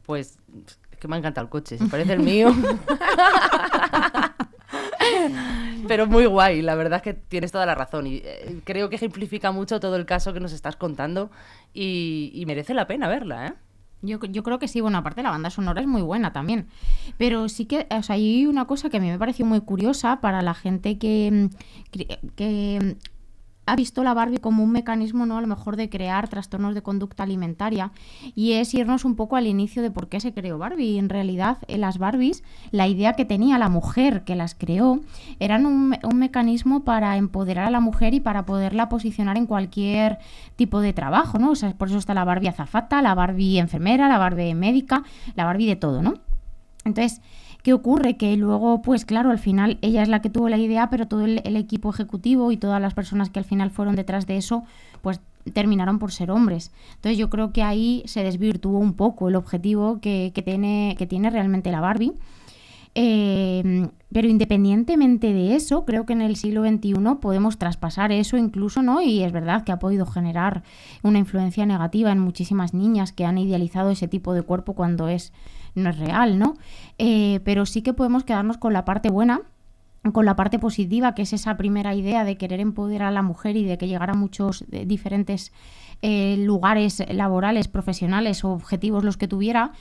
Pues 0.05 0.37
es 0.93 0.99
que 0.99 1.09
me 1.09 1.17
ha 1.17 1.19
encantado 1.19 1.45
el 1.45 1.51
coche, 1.51 1.79
se 1.79 1.85
parece 1.87 2.13
el 2.15 2.21
mío. 2.21 2.55
Pero 5.87 6.07
muy 6.07 6.27
guay, 6.27 6.63
la 6.63 6.75
verdad 6.75 6.97
es 6.97 7.03
que 7.03 7.15
tienes 7.15 7.53
toda 7.53 7.67
la 7.67 7.75
razón 7.75 8.07
y 8.07 8.17
eh, 8.17 8.61
creo 8.65 8.89
que 8.89 8.97
ejemplifica 8.97 9.53
mucho 9.53 9.81
todo 9.81 9.97
el 9.97 10.07
caso 10.07 10.33
que 10.33 10.41
nos 10.41 10.53
estás 10.53 10.77
contando 10.77 11.31
y, 11.73 12.43
merece 12.47 12.75
la 12.75 12.87
pena 12.87 13.09
verla, 13.09 13.47
¿eh? 13.49 13.53
Yo, 14.03 14.21
yo 14.21 14.43
creo 14.43 14.59
que 14.59 14.69
sí, 14.69 14.81
bueno, 14.81 14.99
aparte 14.99 15.23
la 15.23 15.31
banda 15.31 15.51
sonora 15.51 15.81
es 15.81 15.87
muy 15.87 16.03
buena 16.03 16.33
también. 16.33 16.69
Pero 17.17 17.49
sí 17.49 17.65
que, 17.65 17.87
o 17.91 18.03
sea, 18.03 18.15
hay 18.15 18.47
una 18.47 18.67
cosa 18.67 18.91
que 18.91 18.99
a 18.99 19.01
mí 19.01 19.11
me 19.11 19.19
pareció 19.19 19.47
muy 19.47 19.61
curiosa 19.63 20.21
para 20.21 20.43
la 20.43 20.55
gente 20.55 20.99
que, 20.99 21.49
mm, 21.93 22.31
que 22.37 22.97
ha 23.67 23.77
visto 23.77 24.05
la 24.05 24.15
Barbie 24.15 24.39
como 24.39 24.63
un 24.63 24.71
mecanismo, 24.71 25.27
¿no? 25.27 25.37
A 25.37 25.41
lo 25.41 25.47
mejor 25.49 25.77
de 25.77 25.91
crear 25.91 26.29
trastornos 26.29 26.75
de 26.75 26.83
conducta 26.83 27.25
alimentaria. 27.25 27.91
Y 28.35 28.53
es 28.53 28.73
irnos 28.75 29.05
un 29.05 29.17
poco 29.17 29.37
al 29.37 29.47
inicio 29.47 29.83
de 29.83 29.91
por 29.91 30.09
qué 30.09 30.21
se 30.21 30.33
creó 30.33 30.57
Barbie. 30.57 30.99
En 30.99 31.09
realidad, 31.09 31.59
en 31.67 31.81
las 31.81 31.99
Barbies, 31.99 32.45
la 32.71 32.87
idea 32.87 33.15
que 33.15 33.25
tenía 33.25 33.59
la 33.59 33.69
mujer 33.69 34.25
que 34.25 34.37
las 34.37 34.55
creó 34.55 35.01
eran 35.41 35.67
un, 35.67 35.97
un 36.03 36.19
mecanismo 36.19 36.85
para 36.85 37.17
empoderar 37.17 37.67
a 37.67 37.71
la 37.71 37.81
mujer 37.81 38.15
y 38.15 38.21
para 38.21 38.47
poderla 38.47 38.89
posicionar 38.89 39.37
en 39.37 39.47
cualquier 39.47 40.19
tipo 40.55 40.81
de 40.81 40.93
trabajo, 40.93 41.39
¿no? 41.39 41.51
O 41.51 41.57
sea, 41.57 41.73
por 41.77 41.89
eso 41.89 41.99
está 41.99 42.15
la 42.15 42.25
Barbie 42.25 42.49
azafata, 42.49 43.03
la 43.03 43.15
Barbie 43.15 43.59
enfermera, 43.59 44.09
la 44.09 44.19
Barbie 44.19 44.55
médica, 44.55 45.03
la 45.35 45.45
Barbie 45.45 45.67
de 45.67 45.77
todo, 45.77 46.03
¿no? 46.03 46.15
Entonces, 46.87 47.21
¿qué 47.63 47.73
ocurre? 47.73 48.17
Que 48.17 48.37
luego, 48.37 48.81
pues 48.81 49.05
claro, 49.05 49.31
al 49.31 49.39
final 49.39 49.79
ella 49.83 50.03
es 50.03 50.09
la 50.09 50.23
que 50.23 50.31
tuvo 50.31 50.49
la 50.49 50.57
idea, 50.57 50.89
pero 50.89 51.09
todo 51.09 51.25
el, 51.25 51.57
equipo 51.57 51.91
ejecutivo 51.91 52.53
y 52.53 52.57
todas 52.57 52.81
las 52.81 52.95
personas 52.95 53.29
que 53.29 53.39
al 53.39 53.45
final 53.45 53.71
fueron 53.71 53.97
detrás 53.97 54.27
de 54.27 54.37
eso, 54.37 54.65
pues 55.03 55.21
terminaron 55.53 55.99
por 55.99 56.13
ser 56.13 56.31
hombres. 56.31 56.73
Entonces 56.95 57.19
yo 57.19 57.29
creo 57.29 57.53
que 57.53 57.63
ahí 57.63 58.03
se 58.07 58.23
desvirtuó 58.23 58.79
un 58.79 58.95
poco 58.95 59.29
el 59.29 59.37
objetivo 59.37 60.01
que, 60.01 60.33
que 60.35 60.43
tiene, 60.43 60.95
que 60.99 61.07
tiene 61.07 61.31
realmente 61.31 61.71
la 61.71 61.81
Barbie. 61.81 62.15
Eh, 62.99 63.91
pero 64.11 64.27
independientemente 64.27 65.35
de 65.35 65.55
eso, 65.55 65.85
creo 65.85 66.07
que 66.07 66.15
en 66.15 66.23
el 66.23 66.37
siglo 66.37 66.67
XXI 66.67 66.95
podemos 67.21 67.59
traspasar 67.59 68.11
eso 68.11 68.39
incluso, 68.39 68.81
¿no? 68.81 69.03
Y 69.03 69.23
es 69.23 69.33
verdad 69.33 69.65
que 69.65 69.73
ha 69.73 69.79
podido 69.79 70.07
generar 70.07 70.63
una 71.03 71.19
influencia 71.19 71.67
negativa 71.67 72.11
en 72.11 72.21
muchísimas 72.21 72.73
niñas 72.73 73.13
que 73.13 73.27
han 73.27 73.37
idealizado 73.37 73.91
ese 73.91 74.09
tipo 74.09 74.33
de 74.33 74.41
cuerpo 74.41 74.73
cuando 74.73 75.09
es 75.09 75.35
no 75.75 75.91
es 75.91 75.99
real, 75.99 76.39
¿no? 76.39 76.55
Eh, 76.97 77.41
pero 77.45 77.67
sí 77.67 77.83
que 77.83 77.93
podemos 77.93 78.25
quedarnos 78.25 78.57
con 78.57 78.73
la 78.73 78.87
parte 78.87 79.11
buena, 79.11 79.43
con 80.15 80.25
la 80.25 80.35
parte 80.35 80.59
positiva, 80.59 81.15
que 81.15 81.21
es 81.21 81.35
esa 81.35 81.59
primera 81.59 81.95
idea 81.95 82.25
de 82.25 82.39
querer 82.39 82.61
empoderar 82.61 83.09
a 83.09 83.11
la 83.11 83.21
mujer 83.21 83.59
y 83.59 83.65
de 83.65 83.77
que 83.77 83.89
llegara 83.89 84.15
a 84.15 84.17
muchos 84.17 84.65
eh, 84.73 84.87
diferentes 84.87 85.53
eh, 86.01 86.37
lugares 86.39 87.05
laborales, 87.11 87.69
profesionales 87.69 88.45
o 88.45 88.53
objetivos 88.53 89.05
los 89.05 89.19
que 89.19 89.29
tuviera. 89.29 89.73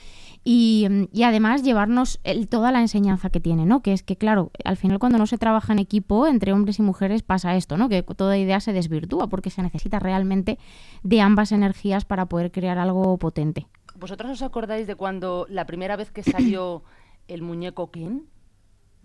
Y, 0.48 0.88
y 1.12 1.24
además 1.24 1.64
llevarnos 1.64 2.20
el- 2.24 2.48
toda 2.48 2.72
la 2.72 2.80
enseñanza 2.80 3.32
que 3.32 3.40
tiene, 3.40 3.66
¿no? 3.66 3.82
Que 3.82 3.94
es 3.94 4.04
que, 4.04 4.16
claro, 4.16 4.52
al 4.64 4.78
final 4.78 5.00
cuando 5.00 5.18
no 5.18 5.26
se 5.26 5.40
trabaja 5.40 5.74
en 5.74 5.80
equipo, 5.80 6.28
entre 6.28 6.54
hombres 6.54 6.78
y 6.78 6.84
mujeres, 6.84 7.24
pasa 7.24 7.56
esto, 7.56 7.78
¿no? 7.78 7.90
Que 7.90 8.04
toda 8.04 8.38
idea 8.38 8.60
se 8.60 8.72
desvirtúa 8.72 9.28
porque 9.28 9.50
se 9.50 9.64
necesita 9.64 9.98
realmente 9.98 10.60
de 11.02 11.20
ambas 11.20 11.52
energías 11.52 12.06
para 12.06 12.28
poder 12.28 12.52
crear 12.52 12.78
algo 12.78 13.18
potente. 13.18 13.66
¿Vosotras 13.96 14.30
os 14.32 14.42
acordáis 14.44 14.86
de 14.86 14.96
cuando 14.96 15.48
la 15.50 15.66
primera 15.66 15.96
vez 15.96 16.12
que 16.12 16.22
salió 16.22 16.84
el 17.28 17.42
muñeco 17.42 17.90
Ken? 17.90 18.28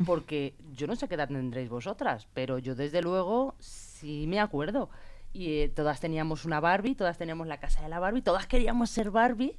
Porque 0.05 0.55
yo 0.73 0.87
no 0.87 0.97
sé 0.97 1.09
qué 1.09 1.15
edad 1.15 1.29
tendréis 1.29 1.69
vosotras, 1.69 2.27
pero 2.35 2.59
yo 2.59 2.75
desde 2.75 3.03
luego 3.03 3.55
sí 3.59 4.27
me 4.27 4.41
acuerdo. 4.41 4.89
Y 5.33 5.61
eh, 5.61 5.69
todas 5.69 6.01
teníamos 6.01 6.45
una 6.45 6.59
Barbie, 6.59 6.95
todas 6.95 7.17
teníamos 7.19 7.47
la 7.47 7.61
casa 7.61 7.83
de 7.83 7.89
la 7.89 7.99
Barbie, 8.01 8.23
todas 8.23 8.47
queríamos 8.47 8.91
ser 8.91 9.11
Barbie. 9.11 9.59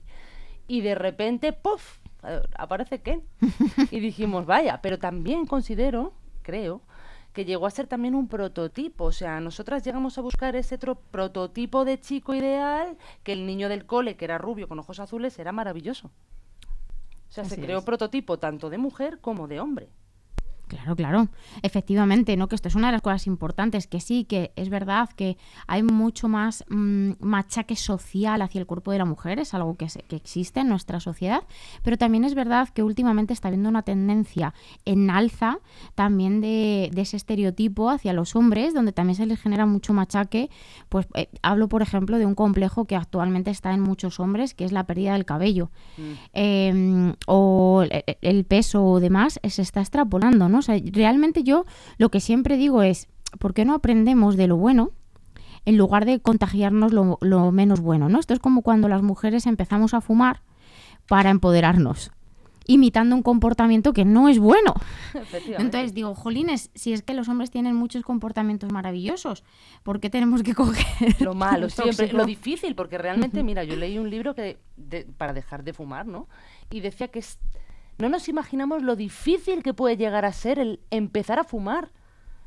Y 0.71 0.79
de 0.79 0.95
repente, 0.95 1.51
¡puf! 1.51 1.97
Aparece 2.57 3.01
Ken. 3.01 3.23
Y 3.91 3.99
dijimos, 3.99 4.45
vaya, 4.45 4.79
pero 4.81 4.97
también 4.99 5.45
considero, 5.45 6.13
creo, 6.43 6.79
que 7.33 7.43
llegó 7.43 7.65
a 7.65 7.71
ser 7.71 7.87
también 7.87 8.15
un 8.15 8.29
prototipo. 8.29 9.03
O 9.03 9.11
sea, 9.11 9.41
nosotras 9.41 9.83
llegamos 9.83 10.17
a 10.17 10.21
buscar 10.21 10.55
ese 10.55 10.75
otro 10.75 10.95
prototipo 10.95 11.83
de 11.83 11.99
chico 11.99 12.33
ideal, 12.33 12.97
que 13.23 13.33
el 13.33 13.45
niño 13.45 13.67
del 13.67 13.85
cole, 13.85 14.15
que 14.15 14.23
era 14.23 14.37
rubio 14.37 14.69
con 14.69 14.79
ojos 14.79 15.01
azules, 15.01 15.37
era 15.39 15.51
maravilloso. 15.51 16.07
O 16.07 17.33
sea, 17.33 17.43
Así 17.43 17.55
se 17.55 17.61
creó 17.61 17.79
es. 17.79 17.83
prototipo 17.83 18.39
tanto 18.39 18.69
de 18.69 18.77
mujer 18.77 19.19
como 19.19 19.49
de 19.49 19.59
hombre. 19.59 19.89
Claro, 20.71 20.95
claro. 20.95 21.27
Efectivamente, 21.63 22.37
¿no? 22.37 22.47
Que 22.47 22.55
esto 22.55 22.69
es 22.69 22.75
una 22.75 22.87
de 22.87 22.93
las 22.93 23.01
cosas 23.01 23.27
importantes, 23.27 23.87
que 23.87 23.99
sí, 23.99 24.23
que 24.23 24.53
es 24.55 24.69
verdad 24.69 25.09
que 25.09 25.37
hay 25.67 25.83
mucho 25.83 26.29
más 26.29 26.63
mm, 26.69 27.11
machaque 27.19 27.75
social 27.75 28.41
hacia 28.41 28.59
el 28.59 28.65
cuerpo 28.65 28.93
de 28.93 28.97
la 28.97 29.03
mujer, 29.03 29.37
es 29.39 29.53
algo 29.53 29.75
que, 29.75 29.89
se- 29.89 30.03
que 30.03 30.15
existe 30.15 30.61
en 30.61 30.69
nuestra 30.69 31.01
sociedad, 31.01 31.43
pero 31.83 31.97
también 31.97 32.23
es 32.23 32.35
verdad 32.35 32.69
que 32.69 32.83
últimamente 32.83 33.33
está 33.33 33.49
habiendo 33.49 33.67
una 33.67 33.81
tendencia 33.81 34.53
en 34.85 35.09
alza 35.09 35.59
también 35.93 36.39
de, 36.39 36.89
de 36.93 37.01
ese 37.01 37.17
estereotipo 37.17 37.89
hacia 37.89 38.13
los 38.13 38.37
hombres, 38.37 38.73
donde 38.73 38.93
también 38.93 39.15
se 39.17 39.25
les 39.25 39.41
genera 39.41 39.65
mucho 39.65 39.91
machaque. 39.91 40.49
Pues 40.87 41.05
eh, 41.15 41.27
hablo, 41.41 41.67
por 41.67 41.81
ejemplo, 41.81 42.17
de 42.17 42.25
un 42.25 42.33
complejo 42.35 42.85
que 42.85 42.95
actualmente 42.95 43.51
está 43.51 43.73
en 43.73 43.81
muchos 43.81 44.21
hombres, 44.21 44.53
que 44.53 44.63
es 44.63 44.71
la 44.71 44.85
pérdida 44.85 45.11
del 45.13 45.25
cabello 45.25 45.69
eh, 46.33 47.13
o 47.27 47.83
el, 47.83 48.03
el 48.21 48.45
peso 48.45 48.85
o 48.85 48.99
demás, 49.01 49.37
eh, 49.43 49.49
se 49.49 49.61
está 49.63 49.81
extrapolando, 49.81 50.47
¿no? 50.47 50.60
O 50.61 50.63
sea, 50.63 50.79
realmente 50.91 51.43
yo 51.43 51.65
lo 51.97 52.09
que 52.09 52.19
siempre 52.19 52.57
digo 52.57 52.81
es, 52.83 53.07
¿por 53.39 53.53
qué 53.53 53.65
no 53.65 53.73
aprendemos 53.73 54.37
de 54.37 54.47
lo 54.47 54.57
bueno 54.57 54.91
en 55.65 55.77
lugar 55.77 56.05
de 56.05 56.19
contagiarnos 56.19 56.91
lo, 56.93 57.17
lo 57.21 57.51
menos 57.51 57.81
bueno, 57.81 58.09
¿no? 58.09 58.19
Esto 58.19 58.33
es 58.33 58.39
como 58.39 58.61
cuando 58.63 58.87
las 58.87 59.03
mujeres 59.03 59.45
empezamos 59.45 59.93
a 59.93 60.01
fumar 60.01 60.41
para 61.07 61.29
empoderarnos, 61.29 62.11
imitando 62.65 63.15
un 63.15 63.21
comportamiento 63.21 63.93
que 63.93 64.03
no 64.05 64.27
es 64.29 64.39
bueno. 64.39 64.73
Entonces 65.61 65.93
digo, 65.93 66.15
jolines, 66.15 66.71
si 66.73 66.93
es 66.93 67.03
que 67.03 67.13
los 67.13 67.27
hombres 67.29 67.51
tienen 67.51 67.75
muchos 67.75 68.03
comportamientos 68.03 68.71
maravillosos, 68.71 69.43
¿por 69.83 69.99
qué 69.99 70.09
tenemos 70.09 70.41
que 70.41 70.55
coger 70.55 71.15
lo 71.21 71.33
malo, 71.35 71.69
siempre, 71.95 72.07
lo 72.13 72.25
difícil, 72.25 72.73
porque 72.75 72.97
realmente, 72.97 73.43
mira, 73.43 73.63
yo 73.63 73.75
leí 73.75 73.99
un 73.99 74.09
libro 74.09 74.33
que 74.35 74.57
de- 74.77 75.05
para 75.17 75.33
dejar 75.33 75.63
de 75.63 75.73
fumar, 75.73 76.07
¿no? 76.07 76.27
Y 76.71 76.79
decía 76.79 77.09
que 77.09 77.19
es- 77.19 77.37
no 78.01 78.09
nos 78.09 78.27
imaginamos 78.27 78.81
lo 78.83 78.95
difícil 78.95 79.63
que 79.63 79.73
puede 79.73 79.95
llegar 79.97 80.25
a 80.25 80.33
ser 80.33 80.59
el 80.59 80.79
empezar 80.89 81.39
a 81.39 81.43
fumar. 81.43 81.91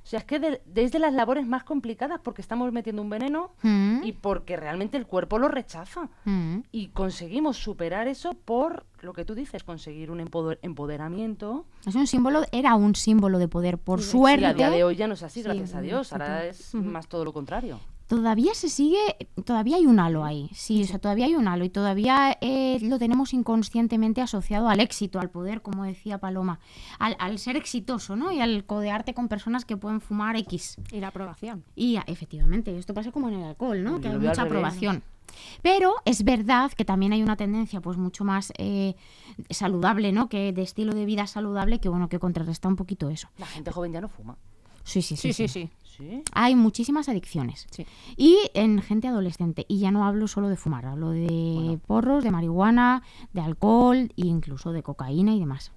O 0.02 0.06
sea, 0.06 0.18
es 0.18 0.26
que 0.26 0.38
de- 0.38 0.60
es 0.74 0.92
de 0.92 0.98
las 0.98 1.14
labores 1.14 1.46
más 1.46 1.64
complicadas 1.64 2.20
porque 2.22 2.42
estamos 2.42 2.70
metiendo 2.72 3.00
un 3.00 3.08
veneno 3.08 3.52
Mm. 3.62 4.02
y 4.04 4.12
porque 4.12 4.54
realmente 4.54 4.98
el 4.98 5.06
cuerpo 5.06 5.38
lo 5.38 5.48
rechaza. 5.48 6.10
Mm. 6.26 6.58
Y 6.72 6.88
conseguimos 6.88 7.56
superar 7.56 8.06
eso 8.06 8.34
por 8.34 8.84
lo 9.00 9.14
que 9.14 9.24
tú 9.24 9.34
dices, 9.34 9.64
conseguir 9.64 10.10
un 10.10 10.20
empoder- 10.20 10.58
empoderamiento. 10.60 11.64
Es 11.86 11.94
un 11.94 12.06
símbolo, 12.06 12.42
era 12.52 12.74
un 12.74 12.94
símbolo 12.94 13.38
de 13.38 13.48
poder, 13.48 13.78
por 13.78 14.02
Sí, 14.02 14.10
suerte. 14.10 14.44
a 14.44 14.52
día 14.52 14.68
de 14.70 14.84
hoy 14.84 14.96
ya 14.96 15.06
no 15.06 15.14
es 15.14 15.22
así, 15.22 15.40
Sí, 15.40 15.44
gracias 15.48 15.74
a 15.74 15.80
Dios. 15.80 16.08
sí, 16.08 16.14
Ahora 16.14 16.52
sí. 16.52 16.76
es 16.78 16.84
más 16.84 17.08
todo 17.08 17.24
lo 17.24 17.32
contrario. 17.32 17.80
Todavía 18.06 18.52
se 18.54 18.68
sigue, 18.68 18.98
todavía 19.44 19.76
hay 19.76 19.86
un 19.86 19.98
halo 19.98 20.24
ahí, 20.24 20.50
sí, 20.52 20.82
o 20.82 20.86
sea, 20.86 20.98
todavía 20.98 21.24
hay 21.24 21.36
un 21.36 21.48
halo 21.48 21.64
y 21.64 21.70
todavía 21.70 22.36
eh, 22.42 22.78
lo 22.82 22.98
tenemos 22.98 23.32
inconscientemente 23.32 24.20
asociado 24.20 24.68
al 24.68 24.80
éxito, 24.80 25.20
al 25.20 25.30
poder, 25.30 25.62
como 25.62 25.84
decía 25.84 26.18
Paloma, 26.18 26.60
al, 26.98 27.16
al 27.18 27.38
ser 27.38 27.56
exitoso, 27.56 28.14
¿no? 28.14 28.30
Y 28.30 28.40
al 28.40 28.64
codearte 28.66 29.14
con 29.14 29.28
personas 29.28 29.64
que 29.64 29.78
pueden 29.78 30.02
fumar 30.02 30.36
X. 30.36 30.76
Y 30.92 31.00
la 31.00 31.08
aprobación. 31.08 31.64
Y 31.74 31.96
ah, 31.96 32.04
efectivamente, 32.06 32.76
esto 32.78 32.92
pasa 32.92 33.10
como 33.10 33.28
en 33.28 33.36
el 33.36 33.44
alcohol, 33.44 33.82
¿no? 33.82 33.92
Yo 33.92 34.00
Que 34.00 34.08
hay 34.08 34.18
mucha 34.18 34.42
aprobación. 34.42 35.02
Pero 35.62 35.94
es 36.04 36.24
verdad 36.24 36.72
que 36.72 36.84
también 36.84 37.12
hay 37.12 37.22
una 37.22 37.36
tendencia 37.36 37.80
pues 37.80 37.96
mucho 37.96 38.24
más 38.24 38.52
eh, 38.58 38.94
saludable, 39.50 40.12
¿no? 40.12 40.28
Que 40.28 40.52
de 40.52 40.62
estilo 40.62 40.92
de 40.92 41.04
vida 41.04 41.26
saludable 41.26 41.80
que 41.80 41.88
bueno, 41.88 42.08
que 42.08 42.18
contrarresta 42.18 42.68
un 42.68 42.76
poquito 42.76 43.08
eso. 43.08 43.28
La 43.38 43.46
gente 43.46 43.70
joven 43.70 43.92
ya 43.92 44.00
no 44.00 44.08
fuma. 44.08 44.36
Sí, 44.84 45.00
sí, 45.00 45.16
sí. 45.16 45.32
Sí, 45.32 45.48
sí, 45.48 45.48
sí. 45.48 45.70
¿Sí? 45.82 45.83
Hay 46.32 46.56
muchísimas 46.56 47.08
adicciones. 47.08 47.66
Y 48.16 48.38
en 48.54 48.80
gente 48.82 49.08
adolescente. 49.08 49.64
Y 49.68 49.78
ya 49.78 49.90
no 49.90 50.04
hablo 50.04 50.28
solo 50.28 50.48
de 50.48 50.56
fumar, 50.56 50.86
hablo 50.86 51.10
de 51.10 51.78
porros, 51.86 52.24
de 52.24 52.30
marihuana, 52.30 53.02
de 53.32 53.40
alcohol 53.40 53.96
e 54.16 54.26
incluso 54.26 54.72
de 54.72 54.82
cocaína 54.82 55.34
y 55.34 55.40
demás. 55.40 55.72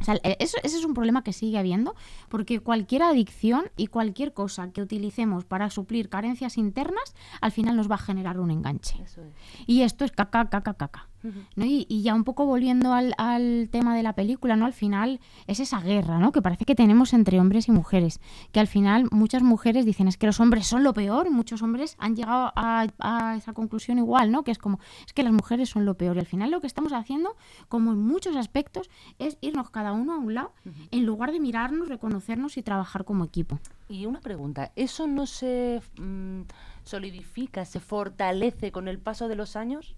O 0.00 0.04
sea, 0.04 0.16
e- 0.22 0.36
eso, 0.40 0.58
ese 0.62 0.76
es 0.78 0.84
un 0.84 0.94
problema 0.94 1.22
que 1.22 1.32
sigue 1.32 1.58
habiendo, 1.58 1.94
porque 2.28 2.60
cualquier 2.60 3.02
adicción 3.02 3.70
y 3.76 3.86
cualquier 3.86 4.32
cosa 4.32 4.70
que 4.72 4.82
utilicemos 4.82 5.44
para 5.44 5.70
suplir 5.70 6.08
carencias 6.08 6.58
internas, 6.58 7.14
al 7.40 7.52
final 7.52 7.76
nos 7.76 7.90
va 7.90 7.94
a 7.94 7.98
generar 7.98 8.38
un 8.40 8.50
enganche. 8.50 9.00
Eso 9.02 9.22
es. 9.22 9.32
Y 9.66 9.82
esto 9.82 10.04
es 10.04 10.12
caca, 10.12 10.48
caca, 10.48 10.74
caca. 10.74 11.06
¿no? 11.54 11.66
Y, 11.66 11.84
y 11.90 12.00
ya 12.00 12.14
un 12.14 12.24
poco 12.24 12.46
volviendo 12.46 12.94
al, 12.94 13.12
al 13.18 13.68
tema 13.70 13.94
de 13.94 14.02
la 14.02 14.14
película, 14.14 14.56
¿no? 14.56 14.64
Al 14.64 14.72
final 14.72 15.20
es 15.46 15.60
esa 15.60 15.78
guerra, 15.80 16.18
¿no? 16.18 16.32
Que 16.32 16.40
parece 16.40 16.64
que 16.64 16.74
tenemos 16.74 17.12
entre 17.12 17.38
hombres 17.38 17.68
y 17.68 17.72
mujeres. 17.72 18.20
Que 18.52 18.60
al 18.60 18.66
final 18.66 19.06
muchas 19.10 19.42
mujeres 19.42 19.84
dicen 19.84 20.08
es 20.08 20.16
que 20.16 20.24
los 20.24 20.40
hombres 20.40 20.66
son 20.66 20.82
lo 20.82 20.94
peor, 20.94 21.30
muchos 21.30 21.60
hombres 21.60 21.94
han 21.98 22.16
llegado 22.16 22.52
a, 22.56 22.86
a 23.00 23.36
esa 23.36 23.52
conclusión 23.52 23.98
igual, 23.98 24.32
¿no? 24.32 24.44
Que 24.44 24.50
es 24.50 24.56
como, 24.56 24.80
es 25.06 25.12
que 25.12 25.22
las 25.22 25.34
mujeres 25.34 25.68
son 25.68 25.84
lo 25.84 25.94
peor. 25.94 26.16
Y 26.16 26.20
al 26.20 26.26
final 26.26 26.50
lo 26.50 26.62
que 26.62 26.66
estamos 26.66 26.94
haciendo, 26.94 27.36
como 27.68 27.92
en 27.92 27.98
muchos 27.98 28.34
aspectos, 28.34 28.88
es 29.18 29.29
irnos 29.40 29.70
cada 29.70 29.92
uno 29.92 30.14
a 30.14 30.18
un 30.18 30.34
lado, 30.34 30.52
en 30.90 31.06
lugar 31.06 31.32
de 31.32 31.40
mirarnos, 31.40 31.88
reconocernos 31.88 32.56
y 32.56 32.62
trabajar 32.62 33.04
como 33.04 33.24
equipo. 33.24 33.58
Y 33.88 34.06
una 34.06 34.20
pregunta, 34.20 34.72
¿eso 34.76 35.06
no 35.06 35.26
se 35.26 35.82
mm, 35.98 36.42
solidifica, 36.84 37.64
se 37.64 37.80
fortalece 37.80 38.72
con 38.72 38.88
el 38.88 38.98
paso 38.98 39.28
de 39.28 39.36
los 39.36 39.56
años? 39.56 39.94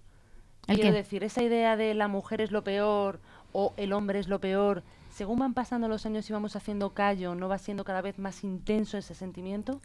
¿El 0.67 0.75
Quiero 0.75 0.91
qué? 0.91 0.97
decir, 0.97 1.23
esa 1.23 1.43
idea 1.43 1.75
de 1.75 1.93
la 1.93 2.07
mujer 2.07 2.41
es 2.41 2.51
lo 2.51 2.63
peor 2.63 3.19
o 3.51 3.73
el 3.77 3.93
hombre 3.93 4.19
es 4.19 4.27
lo 4.27 4.39
peor, 4.39 4.83
según 5.09 5.39
van 5.39 5.53
pasando 5.53 5.87
los 5.87 6.05
años 6.05 6.27
y 6.29 6.33
vamos 6.33 6.55
haciendo 6.55 6.93
callo, 6.93 7.35
¿no 7.35 7.47
va 7.47 7.57
siendo 7.57 7.83
cada 7.83 8.01
vez 8.01 8.17
más 8.17 8.43
intenso 8.43 8.97
ese 8.97 9.13
sentimiento? 9.13 9.79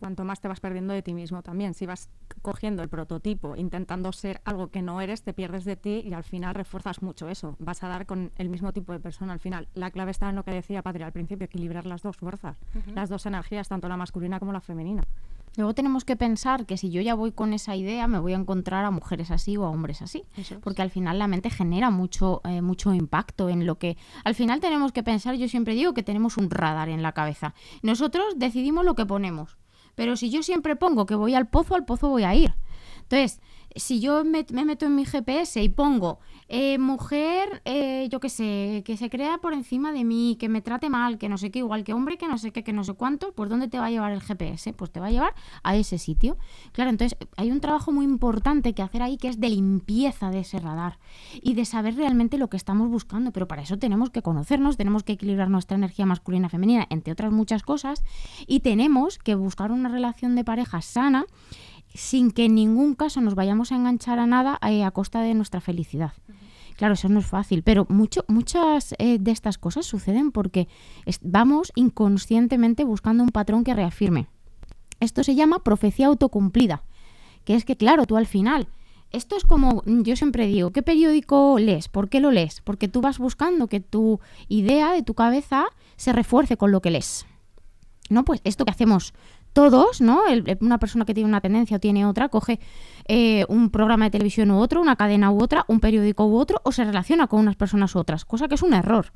Cuanto 0.00 0.24
más 0.24 0.40
te 0.40 0.48
vas 0.48 0.60
perdiendo 0.60 0.94
de 0.94 1.02
ti 1.02 1.12
mismo 1.12 1.42
también. 1.42 1.74
Si 1.74 1.86
vas 1.86 2.08
cogiendo 2.42 2.82
el 2.82 2.88
prototipo, 2.88 3.54
intentando 3.54 4.12
ser 4.12 4.40
algo 4.44 4.70
que 4.70 4.80
no 4.82 5.00
eres, 5.00 5.22
te 5.22 5.34
pierdes 5.34 5.64
de 5.64 5.76
ti 5.76 6.02
y 6.04 6.14
al 6.14 6.24
final 6.24 6.54
refuerzas 6.54 7.02
mucho 7.02 7.28
eso. 7.28 7.54
Vas 7.58 7.82
a 7.82 7.88
dar 7.88 8.06
con 8.06 8.32
el 8.36 8.48
mismo 8.48 8.72
tipo 8.72 8.92
de 8.92 9.00
persona 9.00 9.34
al 9.34 9.40
final. 9.40 9.68
La 9.74 9.90
clave 9.90 10.10
está 10.10 10.30
en 10.30 10.36
lo 10.36 10.42
que 10.42 10.52
decía 10.52 10.82
Patria 10.82 11.06
al 11.06 11.12
principio, 11.12 11.44
equilibrar 11.44 11.84
las 11.84 12.02
dos 12.02 12.16
fuerzas, 12.16 12.56
las 12.94 13.10
dos 13.10 13.26
energías, 13.26 13.68
tanto 13.68 13.88
la 13.88 13.96
masculina 13.96 14.40
como 14.40 14.52
la 14.52 14.60
femenina. 14.60 15.02
Luego 15.56 15.74
tenemos 15.74 16.04
que 16.04 16.16
pensar 16.16 16.64
que 16.64 16.76
si 16.76 16.90
yo 16.90 17.02
ya 17.02 17.14
voy 17.14 17.32
con 17.32 17.52
esa 17.52 17.74
idea, 17.74 18.06
me 18.06 18.20
voy 18.20 18.34
a 18.34 18.36
encontrar 18.36 18.84
a 18.84 18.90
mujeres 18.90 19.30
así 19.30 19.56
o 19.56 19.64
a 19.64 19.70
hombres 19.70 20.00
así. 20.00 20.24
Porque 20.62 20.82
al 20.82 20.90
final 20.90 21.18
la 21.18 21.26
mente 21.26 21.50
genera 21.50 21.90
mucho, 21.90 22.40
eh, 22.44 22.62
mucho 22.62 22.94
impacto 22.94 23.48
en 23.48 23.66
lo 23.66 23.76
que... 23.76 23.96
Al 24.24 24.34
final 24.34 24.60
tenemos 24.60 24.92
que 24.92 25.02
pensar, 25.02 25.34
yo 25.34 25.48
siempre 25.48 25.74
digo 25.74 25.92
que 25.92 26.04
tenemos 26.04 26.36
un 26.36 26.50
radar 26.50 26.88
en 26.88 27.02
la 27.02 27.12
cabeza. 27.12 27.54
Nosotros 27.82 28.34
decidimos 28.36 28.84
lo 28.84 28.94
que 28.94 29.06
ponemos. 29.06 29.58
Pero 29.94 30.16
si 30.16 30.30
yo 30.30 30.42
siempre 30.42 30.76
pongo 30.76 31.06
que 31.06 31.14
voy 31.14 31.34
al 31.34 31.48
pozo, 31.48 31.74
al 31.74 31.84
pozo 31.84 32.08
voy 32.08 32.24
a 32.24 32.34
ir. 32.34 32.54
Entonces, 33.02 33.40
si 33.76 34.00
yo 34.00 34.24
me, 34.24 34.44
me 34.52 34.64
meto 34.64 34.86
en 34.86 34.96
mi 34.96 35.04
GPS 35.04 35.62
y 35.62 35.68
pongo 35.68 36.18
eh, 36.52 36.78
mujer, 36.78 37.62
eh, 37.64 38.08
yo 38.10 38.18
qué 38.18 38.28
sé, 38.28 38.82
que 38.84 38.96
se 38.96 39.08
crea 39.08 39.38
por 39.38 39.52
encima 39.52 39.92
de 39.92 40.02
mí, 40.02 40.36
que 40.40 40.48
me 40.48 40.60
trate 40.60 40.90
mal, 40.90 41.16
que 41.16 41.28
no 41.28 41.38
sé 41.38 41.52
qué, 41.52 41.60
igual 41.60 41.84
que 41.84 41.92
hombre, 41.92 42.18
que 42.18 42.26
no 42.26 42.38
sé 42.38 42.50
qué, 42.50 42.64
que 42.64 42.72
no 42.72 42.82
sé 42.82 42.94
cuánto, 42.94 43.32
pues 43.32 43.48
¿dónde 43.48 43.68
te 43.68 43.78
va 43.78 43.86
a 43.86 43.90
llevar 43.90 44.10
el 44.10 44.20
GPS? 44.20 44.72
Pues 44.72 44.90
te 44.90 44.98
va 44.98 45.06
a 45.06 45.10
llevar 45.12 45.34
a 45.62 45.76
ese 45.76 45.98
sitio. 45.98 46.36
Claro, 46.72 46.90
entonces 46.90 47.16
hay 47.36 47.52
un 47.52 47.60
trabajo 47.60 47.92
muy 47.92 48.04
importante 48.04 48.72
que 48.72 48.82
hacer 48.82 49.00
ahí 49.00 49.16
que 49.16 49.28
es 49.28 49.38
de 49.38 49.48
limpieza 49.48 50.30
de 50.30 50.40
ese 50.40 50.58
radar 50.58 50.98
y 51.40 51.54
de 51.54 51.64
saber 51.64 51.94
realmente 51.94 52.36
lo 52.36 52.50
que 52.50 52.56
estamos 52.56 52.88
buscando, 52.88 53.30
pero 53.30 53.46
para 53.46 53.62
eso 53.62 53.78
tenemos 53.78 54.10
que 54.10 54.22
conocernos, 54.22 54.76
tenemos 54.76 55.04
que 55.04 55.12
equilibrar 55.12 55.50
nuestra 55.50 55.76
energía 55.76 56.04
masculina 56.04 56.48
y 56.48 56.50
femenina, 56.50 56.86
entre 56.90 57.12
otras 57.12 57.30
muchas 57.30 57.62
cosas, 57.62 58.02
y 58.48 58.58
tenemos 58.58 59.18
que 59.18 59.36
buscar 59.36 59.70
una 59.70 59.88
relación 59.88 60.34
de 60.34 60.44
pareja 60.44 60.82
sana 60.82 61.26
sin 61.94 62.30
que 62.30 62.44
en 62.46 62.54
ningún 62.54 62.94
caso 62.94 63.20
nos 63.20 63.34
vayamos 63.34 63.72
a 63.72 63.76
enganchar 63.76 64.18
a 64.18 64.26
nada 64.26 64.58
eh, 64.66 64.84
a 64.84 64.90
costa 64.90 65.20
de 65.20 65.34
nuestra 65.34 65.60
felicidad. 65.60 66.12
Claro, 66.76 66.94
eso 66.94 67.08
no 67.08 67.20
es 67.20 67.26
fácil, 67.26 67.62
pero 67.62 67.86
mucho, 67.90 68.24
muchas 68.28 68.94
eh, 68.98 69.18
de 69.18 69.30
estas 69.32 69.58
cosas 69.58 69.84
suceden 69.84 70.32
porque 70.32 70.68
vamos 71.20 71.72
inconscientemente 71.74 72.84
buscando 72.84 73.22
un 73.22 73.28
patrón 73.30 73.64
que 73.64 73.74
reafirme. 73.74 74.28
Esto 74.98 75.22
se 75.22 75.34
llama 75.34 75.62
profecía 75.62 76.06
autocumplida, 76.06 76.82
que 77.44 77.54
es 77.54 77.64
que, 77.64 77.76
claro, 77.76 78.06
tú 78.06 78.16
al 78.16 78.26
final, 78.26 78.68
esto 79.10 79.36
es 79.36 79.44
como, 79.44 79.82
yo 79.84 80.16
siempre 80.16 80.46
digo, 80.46 80.70
¿qué 80.70 80.82
periódico 80.82 81.58
lees? 81.58 81.88
¿Por 81.88 82.08
qué 82.08 82.20
lo 82.20 82.30
lees? 82.30 82.60
Porque 82.62 82.88
tú 82.88 83.00
vas 83.00 83.18
buscando 83.18 83.66
que 83.66 83.80
tu 83.80 84.20
idea 84.48 84.92
de 84.92 85.02
tu 85.02 85.14
cabeza 85.14 85.66
se 85.96 86.12
refuerce 86.12 86.56
con 86.56 86.70
lo 86.70 86.80
que 86.80 86.90
lees. 86.90 87.26
¿no? 88.10 88.24
Pues 88.24 88.42
esto 88.44 88.66
que 88.66 88.72
hacemos 88.72 89.14
todos, 89.52 90.00
¿no? 90.00 90.26
El- 90.26 90.58
una 90.60 90.78
persona 90.78 91.04
que 91.04 91.14
tiene 91.14 91.28
una 91.28 91.40
tendencia 91.40 91.76
o 91.76 91.80
tiene 91.80 92.06
otra, 92.06 92.28
coge 92.28 92.60
eh, 93.08 93.44
un 93.48 93.70
programa 93.70 94.04
de 94.06 94.10
televisión 94.12 94.50
u 94.50 94.58
otro, 94.60 94.80
una 94.80 94.96
cadena 94.96 95.30
u 95.30 95.42
otra, 95.42 95.64
un 95.68 95.80
periódico 95.80 96.26
u 96.26 96.36
otro, 96.36 96.60
o 96.64 96.72
se 96.72 96.84
relaciona 96.84 97.26
con 97.26 97.40
unas 97.40 97.56
personas 97.56 97.94
u 97.94 97.98
otras, 97.98 98.24
cosa 98.24 98.48
que 98.48 98.54
es 98.54 98.62
un 98.62 98.74
error. 98.74 99.12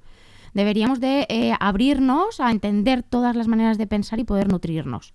Deberíamos 0.53 1.01
de 1.01 1.27
eh, 1.29 1.53
abrirnos 1.59 2.41
a 2.41 2.51
entender 2.51 3.03
todas 3.03 3.35
las 3.35 3.49
maneras 3.49 3.77
de 3.79 3.87
pensar 3.87 4.21
y 4.21 4.25
poder 4.25 4.49
nutrirnos. 4.51 5.13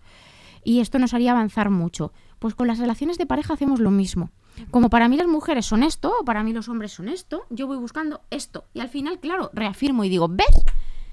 Y 0.64 0.82
esto 0.82 1.00
nos 1.00 1.14
haría 1.14 1.32
avanzar 1.32 1.70
mucho. 1.70 2.12
Pues 2.40 2.56
con 2.56 2.68
las 2.68 2.80
relaciones 2.80 3.18
de 3.18 3.26
pareja 3.26 3.54
hacemos 3.54 3.80
lo 3.80 3.92
mismo. 3.92 4.32
Como 4.72 4.90
para 4.90 5.08
mí 5.08 5.16
las 5.16 5.28
mujeres 5.28 5.66
son 5.66 5.84
esto, 5.84 6.12
o 6.20 6.26
para 6.26 6.44
mí 6.44 6.52
los 6.52 6.68
hombres 6.68 6.92
son 6.92 7.08
esto, 7.08 7.44
yo 7.50 7.68
voy 7.68 7.78
buscando 7.78 8.22
esto. 8.30 8.66
Y 8.74 8.82
al 8.82 8.90
final, 8.90 9.20
claro, 9.20 9.50
reafirmo 9.54 10.04
y 10.04 10.10
digo, 10.10 10.28
¿ves? 10.28 10.48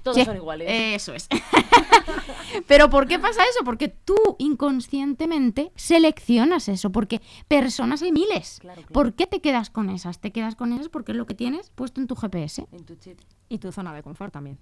Todos 0.03 0.17
Sí, 0.17 0.25
son 0.25 0.35
iguales. 0.37 0.67
Eso 0.69 1.13
es. 1.13 1.27
Pero 2.67 2.89
¿por 2.89 3.07
qué 3.07 3.19
pasa 3.19 3.41
eso? 3.43 3.63
Porque 3.63 3.87
tú 3.89 4.15
inconscientemente 4.39 5.71
seleccionas 5.75 6.69
eso, 6.69 6.91
porque 6.91 7.21
personas 7.47 8.01
hay 8.01 8.11
miles. 8.11 8.59
¿Por 8.91 9.13
qué 9.13 9.27
te 9.27 9.41
quedas 9.41 9.69
con 9.69 9.89
esas? 9.89 10.19
Te 10.19 10.31
quedas 10.31 10.55
con 10.55 10.73
esas 10.73 10.89
porque 10.89 11.11
es 11.11 11.17
lo 11.17 11.25
que 11.25 11.33
tienes 11.35 11.69
puesto 11.71 12.01
en 12.01 12.07
tu 12.07 12.15
GPS. 12.15 12.67
En 12.71 12.85
tu 12.85 12.95
chip. 12.95 13.19
Y 13.49 13.57
tu 13.59 13.71
zona 13.71 13.93
de 13.93 14.03
confort 14.03 14.33
también. 14.33 14.57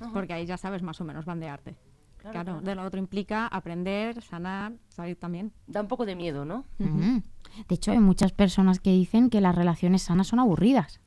Ajá. 0.00 0.10
Porque 0.12 0.32
ahí 0.32 0.46
ya 0.46 0.56
sabes 0.56 0.82
más 0.82 1.00
o 1.00 1.04
menos 1.04 1.24
bandearte. 1.24 1.76
Claro, 2.18 2.32
Claro, 2.32 2.52
claro. 2.52 2.60
de 2.66 2.74
lo 2.74 2.82
otro 2.84 3.00
implica 3.00 3.46
aprender, 3.46 4.20
sanar, 4.22 4.72
salir 4.88 5.16
también. 5.16 5.52
Da 5.66 5.80
un 5.80 5.88
poco 5.88 6.04
de 6.04 6.16
miedo, 6.16 6.44
¿no? 6.44 6.66
Mm. 6.78 7.18
De 7.66 7.74
hecho, 7.74 7.92
hay 7.92 7.98
muchas 7.98 8.32
personas 8.32 8.78
que 8.78 8.90
dicen 8.90 9.30
que 9.30 9.40
las 9.40 9.54
relaciones 9.54 10.02
sanas 10.02 10.26
son 10.28 10.38
aburridas. 10.38 11.00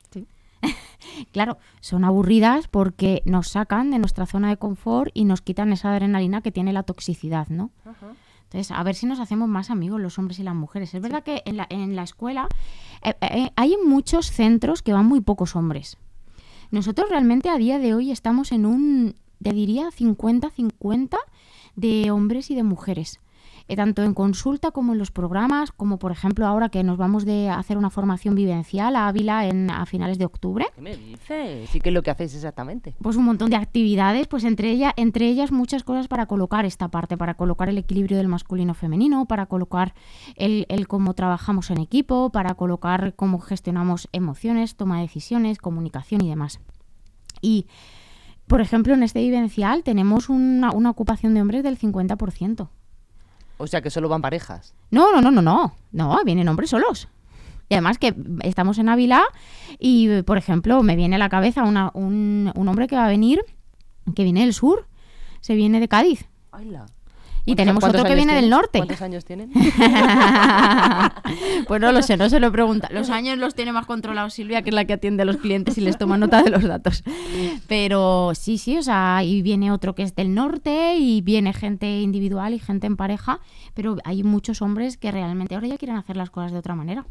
Claro, 1.32 1.58
son 1.80 2.04
aburridas 2.04 2.68
porque 2.68 3.22
nos 3.24 3.48
sacan 3.48 3.90
de 3.90 3.98
nuestra 3.98 4.26
zona 4.26 4.48
de 4.48 4.56
confort 4.56 5.10
y 5.14 5.24
nos 5.24 5.42
quitan 5.42 5.72
esa 5.72 5.92
adrenalina 5.92 6.40
que 6.40 6.52
tiene 6.52 6.72
la 6.72 6.82
toxicidad, 6.82 7.48
¿no? 7.48 7.70
Entonces, 8.44 8.70
a 8.70 8.82
ver 8.82 8.94
si 8.94 9.06
nos 9.06 9.18
hacemos 9.18 9.48
más 9.48 9.70
amigos 9.70 10.00
los 10.00 10.18
hombres 10.18 10.38
y 10.38 10.44
las 10.44 10.54
mujeres. 10.54 10.94
Es 10.94 11.02
verdad 11.02 11.24
que 11.24 11.42
en 11.44 11.56
la, 11.56 11.66
en 11.70 11.96
la 11.96 12.04
escuela 12.04 12.48
eh, 13.02 13.14
eh, 13.20 13.50
hay 13.56 13.76
muchos 13.84 14.30
centros 14.30 14.82
que 14.82 14.92
van 14.92 15.06
muy 15.06 15.20
pocos 15.20 15.56
hombres. 15.56 15.98
Nosotros 16.70 17.08
realmente 17.10 17.48
a 17.50 17.56
día 17.56 17.78
de 17.78 17.94
hoy 17.94 18.10
estamos 18.10 18.52
en 18.52 18.66
un, 18.66 19.16
te 19.42 19.52
diría, 19.52 19.88
50-50 19.88 21.18
de 21.76 22.10
hombres 22.10 22.50
y 22.50 22.54
de 22.54 22.62
mujeres. 22.62 23.20
Eh, 23.66 23.76
tanto 23.76 24.02
en 24.02 24.12
consulta 24.12 24.72
como 24.72 24.92
en 24.92 24.98
los 24.98 25.10
programas, 25.10 25.72
como 25.72 25.98
por 25.98 26.12
ejemplo 26.12 26.46
ahora 26.46 26.68
que 26.68 26.82
nos 26.82 26.98
vamos 26.98 27.24
de 27.24 27.48
hacer 27.48 27.78
una 27.78 27.88
formación 27.88 28.34
vivencial 28.34 28.94
a 28.94 29.08
Ávila 29.08 29.46
en, 29.46 29.70
a 29.70 29.86
finales 29.86 30.18
de 30.18 30.26
octubre. 30.26 30.66
¿Qué 30.74 30.82
me 30.82 30.96
dices? 30.98 31.70
Sí 31.70 31.80
que 31.80 31.88
es 31.88 31.94
lo 31.94 32.02
que 32.02 32.10
hacéis 32.10 32.34
exactamente. 32.34 32.94
Pues 33.00 33.16
un 33.16 33.24
montón 33.24 33.48
de 33.48 33.56
actividades, 33.56 34.26
pues 34.26 34.44
entre, 34.44 34.70
ella, 34.70 34.92
entre 34.96 35.28
ellas 35.28 35.50
muchas 35.50 35.82
cosas 35.82 36.08
para 36.08 36.26
colocar 36.26 36.66
esta 36.66 36.88
parte, 36.88 37.16
para 37.16 37.34
colocar 37.34 37.70
el 37.70 37.78
equilibrio 37.78 38.18
del 38.18 38.28
masculino-femenino, 38.28 39.24
para 39.24 39.46
colocar 39.46 39.94
el, 40.36 40.66
el 40.68 40.86
cómo 40.86 41.14
trabajamos 41.14 41.70
en 41.70 41.78
equipo, 41.78 42.28
para 42.30 42.54
colocar 42.54 43.14
cómo 43.14 43.38
gestionamos 43.38 44.08
emociones, 44.12 44.76
toma 44.76 44.96
de 44.96 45.02
decisiones, 45.02 45.56
comunicación 45.56 46.22
y 46.22 46.28
demás. 46.28 46.60
Y, 47.40 47.66
por 48.46 48.60
ejemplo, 48.60 48.92
en 48.92 49.02
este 49.02 49.20
vivencial 49.20 49.84
tenemos 49.84 50.28
una, 50.28 50.70
una 50.70 50.90
ocupación 50.90 51.32
de 51.32 51.40
hombres 51.40 51.62
del 51.62 51.78
50%. 51.78 52.68
O 53.58 53.66
sea 53.66 53.80
que 53.82 53.90
solo 53.90 54.08
van 54.08 54.22
parejas. 54.22 54.74
No, 54.90 55.12
no, 55.12 55.20
no, 55.20 55.30
no, 55.30 55.42
no. 55.42 55.74
No, 55.92 56.18
vienen 56.24 56.48
hombres 56.48 56.70
solos. 56.70 57.08
Y 57.68 57.74
además 57.74 57.98
que 57.98 58.14
estamos 58.42 58.78
en 58.78 58.88
Ávila 58.88 59.22
y, 59.78 60.22
por 60.22 60.36
ejemplo, 60.38 60.82
me 60.82 60.96
viene 60.96 61.16
a 61.16 61.18
la 61.18 61.28
cabeza 61.28 61.62
una- 61.62 61.90
un, 61.94 62.52
un 62.54 62.68
hombre 62.68 62.86
que 62.88 62.96
va 62.96 63.06
a 63.06 63.08
venir, 63.08 63.40
que 64.14 64.22
viene 64.24 64.40
del 64.42 64.52
sur, 64.54 64.86
se 65.40 65.54
viene 65.54 65.80
de 65.80 65.88
Cádiz. 65.88 66.26
Y 67.46 67.56
tenemos 67.56 67.80
¿Cuántos 67.80 68.00
otro 68.00 68.08
que 68.08 68.16
viene 68.16 68.34
del 68.34 68.48
norte. 68.48 68.78
¿Cuántos 68.78 69.02
años 69.02 69.24
tienen? 69.24 69.50
pues 71.68 71.80
no 71.80 71.92
lo 71.92 72.02
sé, 72.02 72.16
no 72.16 72.30
se 72.30 72.40
lo 72.40 72.50
pregunta. 72.50 72.88
Los 72.90 73.10
años 73.10 73.36
los 73.36 73.54
tiene 73.54 73.72
más 73.72 73.84
controlados 73.84 74.32
Silvia, 74.32 74.62
que 74.62 74.70
es 74.70 74.74
la 74.74 74.86
que 74.86 74.94
atiende 74.94 75.22
a 75.22 75.26
los 75.26 75.36
clientes 75.36 75.76
y 75.76 75.82
les 75.82 75.98
toma 75.98 76.16
nota 76.16 76.42
de 76.42 76.50
los 76.50 76.62
datos. 76.62 77.04
Pero 77.66 78.32
sí, 78.34 78.56
sí, 78.56 78.78
o 78.78 78.82
sea, 78.82 79.22
y 79.24 79.42
viene 79.42 79.72
otro 79.72 79.94
que 79.94 80.04
es 80.04 80.14
del 80.14 80.34
norte 80.34 80.96
y 80.96 81.20
viene 81.20 81.52
gente 81.52 82.00
individual 82.00 82.54
y 82.54 82.58
gente 82.58 82.86
en 82.86 82.96
pareja, 82.96 83.40
pero 83.74 83.98
hay 84.04 84.22
muchos 84.22 84.62
hombres 84.62 84.96
que 84.96 85.12
realmente 85.12 85.54
ahora 85.54 85.66
ya 85.66 85.76
quieren 85.76 85.96
hacer 85.96 86.16
las 86.16 86.30
cosas 86.30 86.52
de 86.52 86.58
otra 86.58 86.74
manera. 86.74 87.04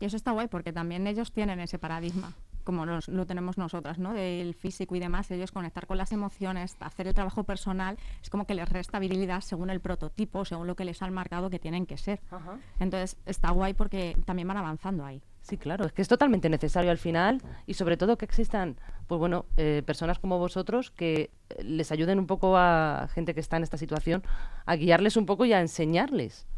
Y 0.00 0.04
eso 0.04 0.16
está 0.16 0.32
guay 0.32 0.48
porque 0.48 0.72
también 0.72 1.06
ellos 1.06 1.32
tienen 1.32 1.60
ese 1.60 1.78
paradigma, 1.78 2.32
como 2.64 2.84
nos- 2.84 3.08
lo 3.08 3.26
tenemos 3.26 3.56
nosotras, 3.58 3.98
¿no? 3.98 4.12
Del 4.12 4.54
físico 4.54 4.94
y 4.96 5.00
demás, 5.00 5.30
ellos 5.30 5.52
conectar 5.52 5.86
con 5.86 5.96
las 5.98 6.12
emociones, 6.12 6.76
hacer 6.80 7.06
el 7.06 7.14
trabajo 7.14 7.44
personal, 7.44 7.96
es 8.22 8.28
como 8.28 8.46
que 8.46 8.54
les 8.54 8.68
resta 8.68 8.98
virilidad 8.98 9.40
según 9.40 9.70
el 9.70 9.80
prototipo, 9.80 10.44
según 10.44 10.66
lo 10.66 10.74
que 10.76 10.84
les 10.84 11.00
han 11.02 11.12
marcado 11.14 11.48
que 11.48 11.58
tienen 11.58 11.86
que 11.86 11.96
ser. 11.96 12.20
Ajá. 12.30 12.58
Entonces 12.80 13.16
está 13.24 13.50
guay 13.52 13.72
porque 13.74 14.16
también 14.24 14.48
van 14.48 14.56
avanzando 14.58 15.04
ahí. 15.04 15.22
Sí, 15.42 15.56
claro, 15.58 15.86
es 15.86 15.92
que 15.92 16.02
es 16.02 16.08
totalmente 16.08 16.48
necesario 16.48 16.90
al 16.90 16.98
final 16.98 17.40
y 17.66 17.74
sobre 17.74 17.96
todo 17.96 18.18
que 18.18 18.24
existan, 18.24 18.76
pues 19.06 19.20
bueno, 19.20 19.46
eh, 19.56 19.84
personas 19.86 20.18
como 20.18 20.40
vosotros 20.40 20.90
que 20.90 21.30
eh, 21.50 21.62
les 21.62 21.92
ayuden 21.92 22.18
un 22.18 22.26
poco 22.26 22.56
a 22.56 23.06
gente 23.14 23.32
que 23.32 23.38
está 23.38 23.56
en 23.56 23.62
esta 23.62 23.76
situación 23.78 24.24
a 24.66 24.74
guiarles 24.74 25.16
un 25.16 25.24
poco 25.24 25.44
y 25.44 25.52
a 25.52 25.60
enseñarles. 25.60 26.48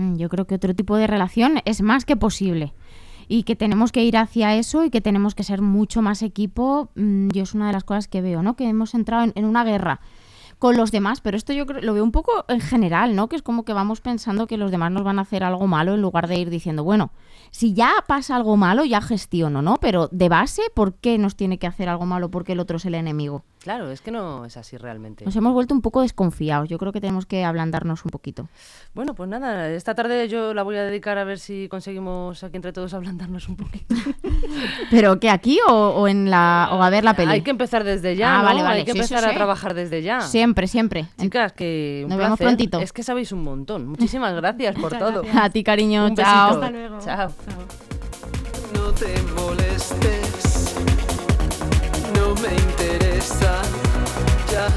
Mm, 0.00 0.16
Yo 0.16 0.30
creo 0.30 0.46
que 0.46 0.54
otro 0.54 0.74
tipo 0.74 0.96
de 0.96 1.06
relación 1.06 1.60
es 1.66 1.82
más 1.82 2.06
que 2.06 2.16
posible 2.16 2.72
y 3.28 3.42
que 3.44 3.54
tenemos 3.54 3.92
que 3.92 4.02
ir 4.02 4.16
hacia 4.16 4.56
eso 4.56 4.82
y 4.82 4.90
que 4.90 5.02
tenemos 5.02 5.34
que 5.34 5.44
ser 5.44 5.60
mucho 5.60 6.00
más 6.00 6.22
equipo. 6.22 6.90
mm, 6.96 7.28
Yo 7.28 7.42
es 7.42 7.54
una 7.54 7.66
de 7.66 7.74
las 7.74 7.84
cosas 7.84 8.08
que 8.08 8.22
veo, 8.22 8.42
¿no? 8.42 8.56
Que 8.56 8.66
hemos 8.68 8.94
entrado 8.94 9.30
en, 9.34 9.44
una 9.44 9.62
guerra 9.62 10.00
con 10.58 10.76
los 10.76 10.90
demás, 10.90 11.20
pero 11.20 11.36
esto 11.36 11.52
yo 11.52 11.66
creo, 11.66 11.80
lo 11.82 11.94
veo 11.94 12.04
un 12.04 12.12
poco 12.12 12.44
en 12.48 12.60
general, 12.60 13.14
¿no? 13.14 13.28
Que 13.28 13.36
es 13.36 13.42
como 13.42 13.64
que 13.64 13.72
vamos 13.74 14.00
pensando 14.00 14.46
que 14.46 14.56
los 14.56 14.70
demás 14.70 14.90
nos 14.90 15.04
van 15.04 15.18
a 15.18 15.22
hacer 15.22 15.44
algo 15.44 15.66
malo 15.66 15.94
en 15.94 16.02
lugar 16.02 16.28
de 16.28 16.38
ir 16.38 16.50
diciendo, 16.50 16.82
bueno, 16.84 17.12
si 17.50 17.72
ya 17.74 17.92
pasa 18.06 18.36
algo 18.36 18.56
malo, 18.56 18.84
ya 18.84 19.00
gestiono, 19.00 19.62
¿no? 19.62 19.76
Pero 19.80 20.08
de 20.12 20.28
base, 20.28 20.62
¿por 20.74 20.94
qué 20.94 21.18
nos 21.18 21.36
tiene 21.36 21.58
que 21.58 21.66
hacer 21.66 21.88
algo 21.88 22.06
malo 22.06 22.30
porque 22.30 22.52
el 22.52 22.60
otro 22.60 22.78
es 22.78 22.84
el 22.86 22.94
enemigo? 22.94 23.44
Claro, 23.62 23.90
es 23.90 24.00
que 24.00 24.10
no 24.10 24.46
es 24.46 24.56
así 24.56 24.78
realmente. 24.78 25.24
Nos 25.26 25.36
hemos 25.36 25.52
vuelto 25.52 25.74
un 25.74 25.82
poco 25.82 26.00
desconfiados. 26.00 26.66
Yo 26.68 26.78
creo 26.78 26.92
que 26.92 27.00
tenemos 27.00 27.26
que 27.26 27.44
ablandarnos 27.44 28.04
un 28.06 28.10
poquito. 28.10 28.48
Bueno, 28.94 29.14
pues 29.14 29.28
nada, 29.28 29.68
esta 29.68 29.94
tarde 29.94 30.28
yo 30.28 30.54
la 30.54 30.62
voy 30.62 30.76
a 30.76 30.84
dedicar 30.84 31.18
a 31.18 31.24
ver 31.24 31.38
si 31.38 31.68
conseguimos 31.68 32.42
aquí 32.42 32.56
entre 32.56 32.72
todos 32.72 32.94
ablandarnos 32.94 33.48
un 33.50 33.56
poquito. 33.56 33.94
¿Pero 34.90 35.20
qué 35.20 35.28
aquí 35.28 35.58
o, 35.68 35.72
o 35.72 36.08
en 36.08 36.30
la 36.30 36.70
o 36.72 36.82
a 36.82 36.88
ver 36.88 37.04
la 37.04 37.12
peli? 37.14 37.32
Hay 37.32 37.42
que 37.42 37.50
empezar 37.50 37.84
desde 37.84 38.16
ya, 38.16 38.36
Ah, 38.36 38.38
¿no? 38.38 38.44
vale, 38.44 38.62
vale. 38.62 38.78
Hay 38.78 38.84
que 38.86 38.92
Sí, 38.92 38.98
sí, 38.98 39.12
empezar 39.12 39.30
a 39.30 39.34
trabajar 39.34 39.74
desde 39.74 40.02
ya. 40.02 40.22
Siempre, 40.22 40.66
siempre. 40.66 41.06
Chicas, 41.18 41.52
que 41.52 42.00
un 42.04 42.08
Nos 42.10 42.18
vemos 42.18 42.38
prontito. 42.38 42.80
Es 42.80 42.92
que 42.94 43.02
sabéis 43.02 43.30
un 43.32 43.42
montón. 43.42 43.86
Muchísimas 43.88 44.34
gracias 44.34 44.74
por 44.76 44.84
Muchas 44.84 44.98
todo. 45.00 45.22
gracias. 45.22 45.44
A 45.44 45.50
ti, 45.50 45.62
cariño. 45.62 46.06
Un 46.06 46.16
Chao. 46.16 46.46
besito. 46.48 46.64
Hasta 46.64 46.70
luego. 46.70 46.98
Chao. 47.00 47.30
No 48.74 48.90
te 48.92 49.22
molestes, 49.34 50.29
me 52.40 52.54
interesa. 52.54 53.62
Ya 54.50 54.68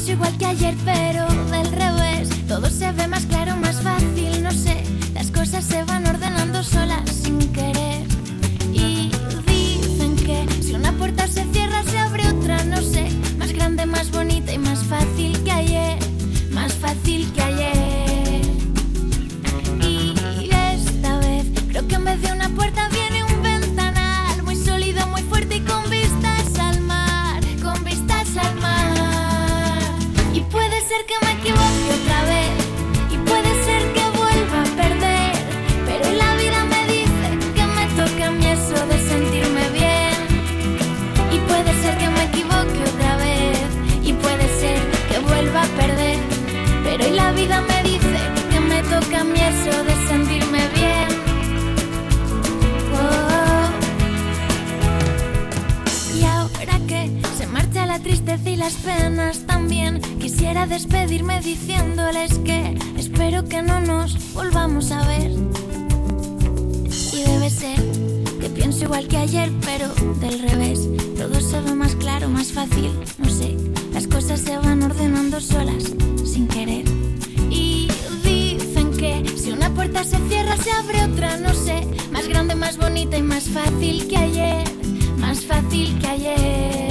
pienso 0.00 0.12
igual 0.12 0.38
que 0.38 0.46
ayer, 0.46 0.74
pero 0.84 1.26
del 1.50 1.70
revés. 1.72 2.30
Todo 2.48 2.70
se 2.70 2.90
ve 2.92 3.06
más 3.06 3.26
claro, 3.26 3.56
más 3.56 3.82
fácil, 3.82 4.42
no 4.42 4.50
sé. 4.50 4.82
Las 5.12 5.30
cosas 5.30 5.64
se 5.64 5.82
van 5.84 6.06
ordenando 6.06 6.62
solas 6.62 7.02
sin 7.10 7.38
querer. 7.52 8.19
Pero 46.90 47.04
hoy 47.04 47.12
la 47.12 47.30
vida 47.30 47.60
me 47.60 47.82
dice 47.88 48.18
que 48.50 48.58
me 48.58 48.82
toca 48.82 49.20
a 49.20 49.24
mí 49.24 49.38
eso 49.38 49.84
de 49.84 49.94
sentirme 50.08 50.68
bien. 50.74 51.08
Oh. 52.92 53.70
Y 56.18 56.24
ahora 56.24 56.80
que 56.88 57.08
se 57.38 57.46
marcha 57.46 57.86
la 57.86 58.00
tristeza 58.00 58.50
y 58.50 58.56
las 58.56 58.74
penas 58.74 59.46
también, 59.46 60.00
quisiera 60.18 60.66
despedirme 60.66 61.40
diciéndoles 61.40 62.38
que 62.38 62.76
espero 62.98 63.44
que 63.48 63.62
no 63.62 63.80
nos 63.80 64.34
volvamos 64.34 64.90
a 64.90 65.06
ver. 65.06 65.30
Y 67.12 67.22
debe 67.22 67.50
ser 67.50 67.80
que 68.40 68.48
pienso 68.48 68.86
igual 68.86 69.06
que 69.06 69.16
ayer, 69.16 69.52
pero 69.64 69.86
del 70.18 70.40
revés. 70.40 70.88
Todo 71.16 71.40
se 71.40 71.60
ve 71.60 71.72
más 71.72 71.94
claro, 71.94 72.28
más 72.28 72.50
fácil, 72.50 72.90
no 73.18 73.30
sé. 73.30 73.56
Las 73.92 74.08
cosas 74.08 74.40
se 74.40 74.56
van 74.56 74.82
ordenando 74.82 75.40
solas, 75.40 75.94
sin 76.30 76.46
querer. 76.46 76.84
Y 77.50 77.88
dicen 78.22 78.92
que 78.96 79.24
si 79.36 79.50
una 79.50 79.74
puerta 79.74 80.04
se 80.04 80.16
cierra, 80.28 80.56
se 80.56 80.70
abre 80.70 81.02
otra, 81.04 81.36
no 81.38 81.52
sé. 81.54 81.86
Más 82.12 82.28
grande, 82.28 82.54
más 82.54 82.76
bonita 82.76 83.18
y 83.18 83.22
más 83.22 83.48
fácil 83.48 84.06
que 84.08 84.16
ayer. 84.16 84.64
Más 85.18 85.44
fácil 85.44 85.98
que 85.98 86.06
ayer. 86.06 86.89